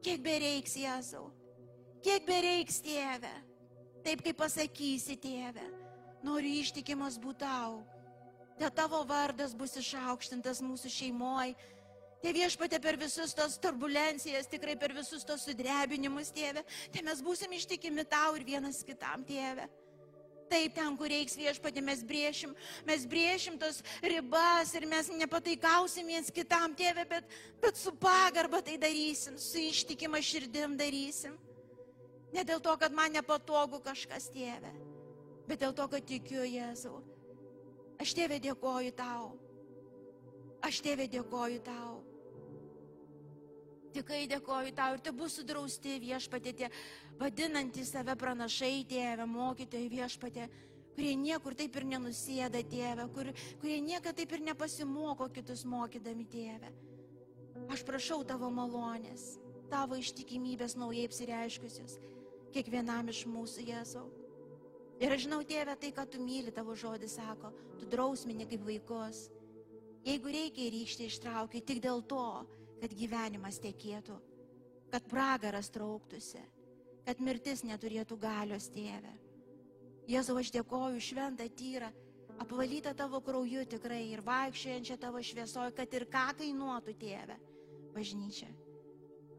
Kiek 0.00 0.22
bereiks, 0.24 0.78
Jėzau, 0.80 1.26
kiek 2.00 2.24
bereiks, 2.24 2.80
tėve. 2.80 3.34
Taip 4.04 4.22
kaip 4.24 4.38
pasakysi, 4.40 5.16
tėve, 5.20 5.64
noriu 6.24 6.60
ištikimas 6.62 7.18
būtau. 7.20 7.82
Te 8.60 8.68
tavo 8.76 9.02
vardas 9.08 9.52
bus 9.56 9.76
išaukštintas 9.80 10.62
mūsų 10.64 10.92
šeimoje. 10.92 11.56
Te 12.20 12.32
viešpatė 12.36 12.76
per 12.84 12.98
visus 13.00 13.32
tos 13.32 13.54
turbulencijas, 13.60 14.48
tikrai 14.52 14.74
per 14.76 14.92
visus 14.92 15.24
tos 15.24 15.46
sudrebinimus, 15.48 16.28
tėve, 16.36 16.66
tai 16.92 17.04
mes 17.06 17.22
būsim 17.24 17.52
ištikimi 17.56 18.04
tau 18.04 18.34
ir 18.36 18.44
vienas 18.44 18.82
kitam, 18.84 19.24
tėve. 19.24 19.64
Taip, 20.50 20.74
ten, 20.74 20.96
kur 20.98 21.08
reiks 21.08 21.36
viešpatė, 21.38 21.80
mes 21.86 22.02
briešim, 22.04 22.52
mes 22.84 23.06
briešim 23.08 23.56
tos 23.60 23.78
ribas 24.02 24.74
ir 24.74 24.84
mes 24.90 25.08
nepataikausim 25.22 26.10
viens 26.10 26.28
kitam, 26.34 26.74
tėve, 26.76 27.06
bet, 27.08 27.36
bet 27.62 27.78
su 27.78 27.94
pagarba 27.94 28.60
tai 28.66 28.74
darysim, 28.82 29.38
su 29.40 29.62
ištikima 29.62 30.20
širdim 30.20 30.76
darysim. 30.76 31.38
Ne 32.34 32.44
dėl 32.46 32.60
to, 32.62 32.76
kad 32.78 32.94
man 32.94 33.12
nepatogu 33.14 33.80
kažkas 33.82 34.28
tėve, 34.30 34.70
bet 35.48 35.62
dėl 35.62 35.74
to, 35.74 35.86
kad 35.90 36.06
tikiu 36.06 36.44
Jėzau. 36.46 37.00
Aš 38.00 38.14
tėvė 38.16 38.38
dėkoju 38.40 38.94
tau. 38.96 39.32
Aš 40.64 40.78
tėvė 40.84 41.08
dėkoju 41.10 41.60
tau. 41.66 41.98
Tikrai 43.90 44.22
dėkoju 44.30 44.72
tau 44.78 44.94
ir 44.94 45.02
te 45.02 45.10
bus 45.10 45.34
sudrausti 45.40 45.96
viešpatė 45.98 46.52
tie 46.54 46.68
vadinantys 47.18 47.90
save 47.90 48.14
pranašai 48.16 48.84
tėvę, 48.88 49.26
mokytojai 49.26 49.88
viešpatė, 49.90 50.46
kurie 50.94 51.16
niekur 51.18 51.56
taip 51.58 51.74
ir 51.80 51.88
nenusėda 51.96 52.62
tėvę, 52.70 53.08
kur, 53.16 53.32
kurie 53.58 53.80
niekada 53.82 54.14
taip 54.20 54.36
ir 54.36 54.46
nepasimoko 54.52 55.26
kitus 55.34 55.66
mokydami 55.66 56.28
tėvę. 56.30 56.70
Aš 57.74 57.82
prašau 57.88 58.22
tavo 58.24 58.48
malonės, 58.54 59.34
tavo 59.72 59.98
ištikimybės 59.98 60.78
naujai 60.78 61.08
apsireiškusios 61.10 61.98
kiekvienam 62.54 63.10
iš 63.12 63.24
mūsų, 63.30 63.64
Jėzau. 63.70 64.06
Ir 65.00 65.14
aš 65.14 65.24
žinau, 65.24 65.40
tėve, 65.48 65.74
tai, 65.80 65.90
ką 65.96 66.04
tu 66.12 66.20
myli, 66.20 66.52
tavo 66.52 66.74
žodis 66.76 67.14
sako, 67.16 67.54
tu 67.80 67.88
drausmini 67.88 68.44
kaip 68.48 68.64
vaikus. 68.66 69.28
Jeigu 70.04 70.32
reikia 70.32 70.68
rykštį 70.72 71.06
ištraukti 71.08 71.62
tik 71.64 71.80
dėl 71.84 72.02
to, 72.08 72.24
kad 72.80 72.92
gyvenimas 72.96 73.60
tekėtų, 73.60 74.16
kad 74.92 75.08
pragaras 75.08 75.70
trauktųsi, 75.72 76.42
kad 77.06 77.20
mirtis 77.24 77.64
neturėtų 77.64 78.16
galios, 78.20 78.68
tėve. 78.72 79.12
Jėzau, 80.10 80.36
aš 80.40 80.50
dėkoju 80.56 81.00
šventą 81.04 81.46
tyrą, 81.56 81.90
apvalytą 82.42 82.92
tavo 82.96 83.20
krauju 83.24 83.64
tikrai 83.72 84.02
ir 84.10 84.24
vaikščiojančią 84.26 84.98
tavo 85.00 85.22
šviesoje, 85.24 85.76
kad 85.76 85.96
ir 85.96 86.08
ką 86.12 86.26
kainuotų, 86.40 86.96
tėve, 87.00 87.38
bažnyčia. 87.94 88.48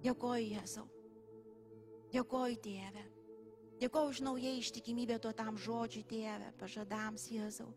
Dėkoju, 0.02 0.56
Jėzau. 0.56 0.88
Dėkoju, 2.12 2.60
tėve. 2.60 3.04
Dėkoju 3.82 4.12
už 4.12 4.20
naują 4.26 4.52
ištikimybę 4.60 5.18
tuo 5.24 5.32
tam 5.34 5.56
žodžiui, 5.58 6.04
tėve, 6.06 6.52
pažadams, 6.60 7.30
Jėzau. 7.32 7.72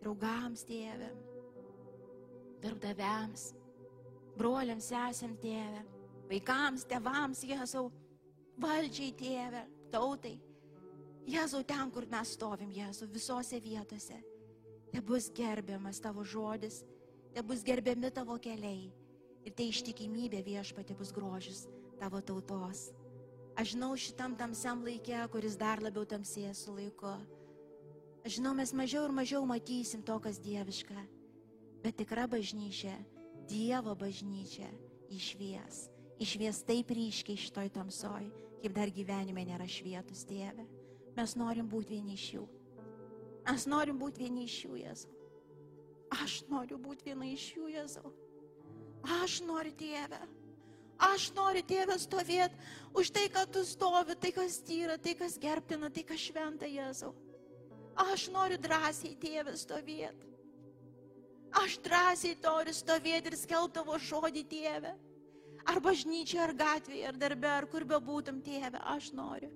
Draugams, 0.00 0.64
tėve. 0.66 1.12
Darbdaviams, 2.62 3.52
broliams, 4.38 4.88
sesėm, 4.90 5.36
tėve. 5.42 5.84
Vaikams, 6.30 6.86
tėvams, 6.88 7.44
Jėzau. 7.46 7.86
Valdžiai, 8.58 9.12
tėve, 9.14 9.62
tautai. 9.92 10.34
Jėzau, 11.28 11.62
ten, 11.68 11.92
kur 11.94 12.08
mes 12.10 12.34
stovim, 12.34 12.72
Jėzau, 12.74 13.06
visose 13.12 13.60
vietose. 13.62 14.18
Te 14.88 15.02
bus 15.04 15.28
gerbiamas 15.36 16.00
tavo 16.00 16.24
žodis, 16.24 16.80
te 17.34 17.44
bus 17.44 17.62
gerbiami 17.62 18.10
tavo 18.10 18.38
keliai. 18.40 18.88
Ir 19.44 19.54
tai 19.54 19.68
ištikimybė 19.70 20.40
viešpatė 20.44 20.96
bus 20.96 21.12
grožis 21.14 21.66
tavo 22.00 22.20
tautos. 22.24 22.88
Aš 23.58 23.72
žinau 23.74 23.90
šitam 23.98 24.36
tamsiam 24.38 24.84
laikė, 24.86 25.18
kuris 25.32 25.56
dar 25.58 25.82
labiau 25.82 26.06
tamsės 26.06 26.60
su 26.62 26.74
laiku. 26.76 27.10
Aš 28.22 28.36
žinau, 28.38 28.52
mes 28.54 28.70
mažiau 28.70 29.08
ir 29.08 29.14
mažiau 29.16 29.42
matysim 29.48 30.04
to, 30.06 30.14
kas 30.22 30.38
dieviška. 30.38 30.94
Bet 31.82 31.98
tikra 31.98 32.28
bažnyčia, 32.30 32.94
Dievo 33.48 33.94
bažnyčia 33.96 34.68
išvies, 35.08 35.86
išvies 36.20 36.60
taip 36.68 36.90
ryškiai 36.92 37.40
šitoj 37.40 37.70
tamsoj, 37.72 38.26
kaip 38.60 38.74
dar 38.76 38.92
gyvenime 38.92 39.46
nėra 39.48 39.64
švietus, 39.64 40.26
tėve. 40.28 40.66
Mes 41.16 41.34
norim 41.40 41.66
būti 41.66 41.96
vieni 41.96 42.14
iš 42.14 42.26
jų. 42.36 42.44
Mes 43.48 43.64
norim 43.66 43.98
būti 43.98 44.26
vieni 44.26 44.44
iš 44.44 44.58
jų, 44.66 44.76
Jėzau. 44.84 45.14
Aš 46.22 46.42
noriu 46.48 46.78
būti 46.78 47.10
viena 47.10 47.26
iš 47.32 47.50
jų, 47.56 47.70
Jėzau. 47.74 48.12
Aš 49.18 49.40
noriu 49.48 49.72
Dievę. 49.80 50.20
Aš 50.98 51.28
noriu 51.36 51.62
Dievę 51.62 51.94
stovėti 51.98 52.58
už 52.98 53.10
tai, 53.14 53.28
kad 53.30 53.50
tu 53.54 53.62
stovi, 53.62 54.16
tai 54.18 54.32
kas 54.34 54.58
tyra, 54.66 54.98
tai 54.98 55.14
kas 55.14 55.38
gerbtina, 55.38 55.90
tai 55.94 56.02
kas 56.02 56.18
šventa, 56.18 56.66
Jėzau. 56.66 57.12
Aš 57.98 58.28
noriu 58.34 58.58
drąsiai 58.58 59.14
Dievę 59.18 59.54
stovėti. 59.58 60.26
Aš 61.62 61.78
drąsiai 61.86 62.34
noriu 62.42 62.74
stovėti 62.74 63.30
ir 63.30 63.38
skelbti 63.38 63.78
tavo 63.78 63.98
žodį 63.98 64.44
Dievę. 64.50 64.94
Ar 65.68 65.80
bažnyčioje, 65.84 66.42
ar 66.42 66.54
gatvėje, 66.56 67.08
ar 67.08 67.16
darbe, 67.20 67.48
ar 67.48 67.66
kur 67.70 67.86
bebūtum 67.86 68.42
Dievę, 68.42 68.82
aš 68.94 69.12
noriu. 69.14 69.50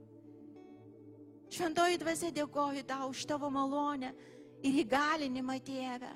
Šventoji 1.53 1.99
dvasia 2.01 2.31
dėkoju 2.33 2.87
tau 2.89 3.11
už 3.11 3.27
tavo 3.29 3.51
malonę 3.51 4.13
ir 4.63 4.85
įgalinimą 4.87 5.59
Dievę 5.67 6.13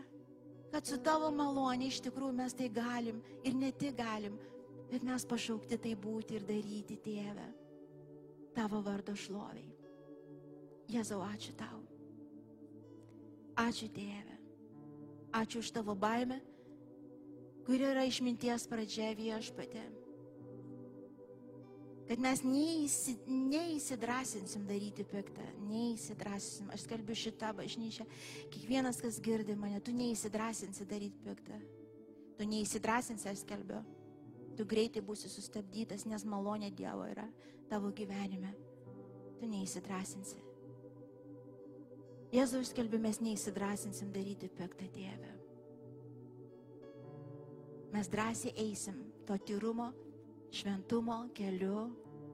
kad 0.77 0.87
su 0.87 0.99
tavo 1.01 1.31
malonė 1.33 1.87
iš 1.89 2.03
tikrųjų 2.05 2.35
mes 2.37 2.55
tai 2.57 2.67
galim 2.69 3.23
ir 3.47 3.55
ne 3.57 3.71
tik 3.73 3.95
galim, 3.97 4.35
bet 4.91 5.05
mes 5.07 5.27
pašaukti 5.29 5.79
tai 5.83 5.95
būti 5.99 6.39
ir 6.39 6.47
daryti, 6.47 6.99
tėve, 7.03 7.47
tavo 8.57 8.81
vardo 8.87 9.17
šloviai. 9.17 9.69
Jėzau, 10.93 11.21
ačiū 11.27 11.53
tau. 11.59 11.83
Ačiū 13.59 13.91
tėve. 13.91 14.41
Ačiū 15.35 15.61
už 15.61 15.73
tavo 15.75 15.97
baimę, 15.99 16.39
kuri 17.67 17.89
yra 17.91 18.07
išminties 18.07 18.69
pradžia 18.71 19.11
viešpatė 19.19 19.85
kad 22.07 22.23
mes 22.23 22.43
neįsi, 22.47 23.17
neįsidrasinsim 23.27 24.67
daryti 24.69 25.05
piktą, 25.07 25.45
neįsidrasinsim. 25.67 26.71
Aš 26.75 26.87
skelbiu 26.87 27.17
šitą 27.19 27.51
bažnyčią. 27.59 28.07
Kiekvienas, 28.53 29.01
kas 29.03 29.19
girdi 29.23 29.57
mane, 29.59 29.81
tu 29.83 29.95
neįsidrasinsi 29.95 30.87
daryti 30.89 31.23
piktą. 31.25 31.59
Tu 32.39 32.47
neįsidrasinsi, 32.47 33.29
aš 33.33 33.43
skelbiu. 33.43 33.83
Tu 34.57 34.65
greitai 34.65 35.03
būsi 35.05 35.29
sustabdytas, 35.29 36.07
nes 36.09 36.25
malonė 36.25 36.71
Dievo 36.73 37.05
yra 37.11 37.27
tavo 37.69 37.91
gyvenime. 37.93 38.55
Tu 39.37 39.49
neįsidrasinsi. 39.51 40.41
Jėzau 42.35 42.63
skelbiu, 42.67 42.99
mes 43.01 43.21
neįsidrasinsim 43.23 44.11
daryti 44.15 44.49
piktą 44.49 44.89
Dievę. 44.95 45.33
Mes 47.95 48.11
drąsiai 48.13 48.53
eisim 48.61 48.99
to 49.29 49.37
tyrumo, 49.49 49.93
šventumo 50.53 51.21
keliu, 51.37 51.87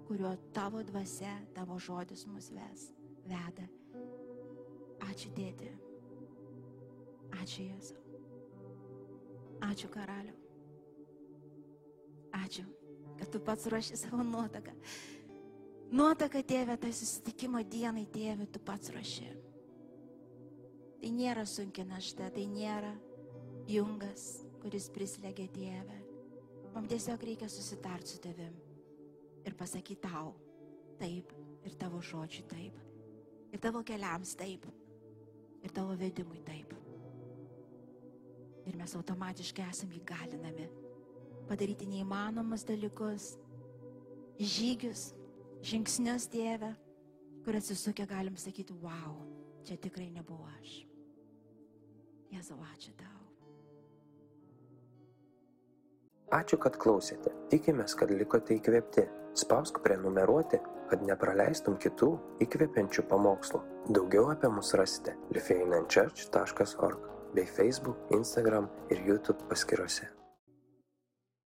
kuriuo 0.09 0.33
tavo 0.57 0.83
dvasia, 0.83 1.37
tavo 1.55 1.79
žodis 1.79 2.27
mus 2.27 2.51
ves, 2.55 2.89
veda. 3.29 3.68
Ačiū 5.11 5.31
dėdė. 5.37 5.70
Ačiū 7.43 7.66
Jėzau. 7.68 7.99
Ačiū 9.68 9.91
karaliu. 9.93 10.41
Ačiū, 12.43 12.64
kad 13.18 13.30
tu 13.32 13.40
pats 13.45 13.68
ruoši 13.70 13.99
savo 14.01 14.24
nuotaką. 14.26 14.74
Nuotaka, 15.93 16.40
tėvė, 16.40 16.78
tai 16.80 16.93
susitikimo 16.97 17.61
dienai, 17.68 18.07
tėvė, 18.09 18.47
tu 18.49 18.62
pats 18.64 18.93
ruoši. 18.95 19.28
Tai 21.03 21.11
nėra 21.12 21.45
sunki 21.49 21.84
našta, 21.84 22.30
tai 22.32 22.47
nėra 22.49 22.93
jungas, 23.68 24.43
kuris 24.62 24.88
prislėgia 24.95 25.49
tėvę. 25.53 25.99
Mums 26.72 26.88
tiesiog 26.88 27.26
reikia 27.28 27.51
susitarti 27.53 28.14
su 28.14 28.20
tavim 28.24 28.55
ir 29.45 29.57
pasakyti 29.59 30.01
tau 30.07 30.32
taip 31.01 31.34
ir 31.66 31.74
tavo 31.78 32.01
žodžiui 32.01 32.47
taip. 32.49 32.78
Ir 33.53 33.61
tavo 33.61 33.82
keliams 33.84 34.36
taip. 34.38 34.64
Ir 35.62 35.74
tavo 35.74 35.95
vedimui 35.99 36.40
taip. 36.47 36.72
Ir 38.66 38.78
mes 38.78 38.95
automatiškai 38.97 39.66
esame 39.68 39.99
įgalinami 39.99 40.68
padaryti 41.49 41.88
neįmanomus 41.90 42.64
dalykus, 42.68 43.32
žygius, 44.38 45.12
žingsnius 45.62 46.28
Dieve, 46.32 46.72
kur 47.45 47.59
atsisukę 47.59 48.07
galim 48.07 48.36
sakyti, 48.36 48.74
wow, 48.82 49.16
čia 49.66 49.76
tikrai 49.76 50.11
nebuvo 50.11 50.47
aš. 50.59 50.82
Jėzau, 52.32 52.59
ačiū 52.72 52.95
tau. 52.97 53.18
Ačiū, 56.32 56.57
kad 56.57 56.78
klausėte. 56.80 57.28
Tikimės, 57.53 57.93
kad 57.99 58.09
likote 58.11 58.57
įkvėpti. 58.57 59.05
Spausk 59.36 59.82
prenumeruoti, 59.84 60.61
kad 60.88 61.05
nepraleistum 61.05 61.76
kitų 61.80 62.09
įkvepiančių 62.45 63.05
pamokslų. 63.09 63.61
Daugiau 63.93 64.30
apie 64.32 64.49
mus 64.53 64.72
rasite 64.76 65.16
lifeinanchurch.org 65.32 67.07
bei 67.36 67.47
Facebook, 67.49 68.09
Instagram 68.16 68.68
ir 68.93 69.05
YouTube 69.09 69.49
paskiruose. 69.49 70.09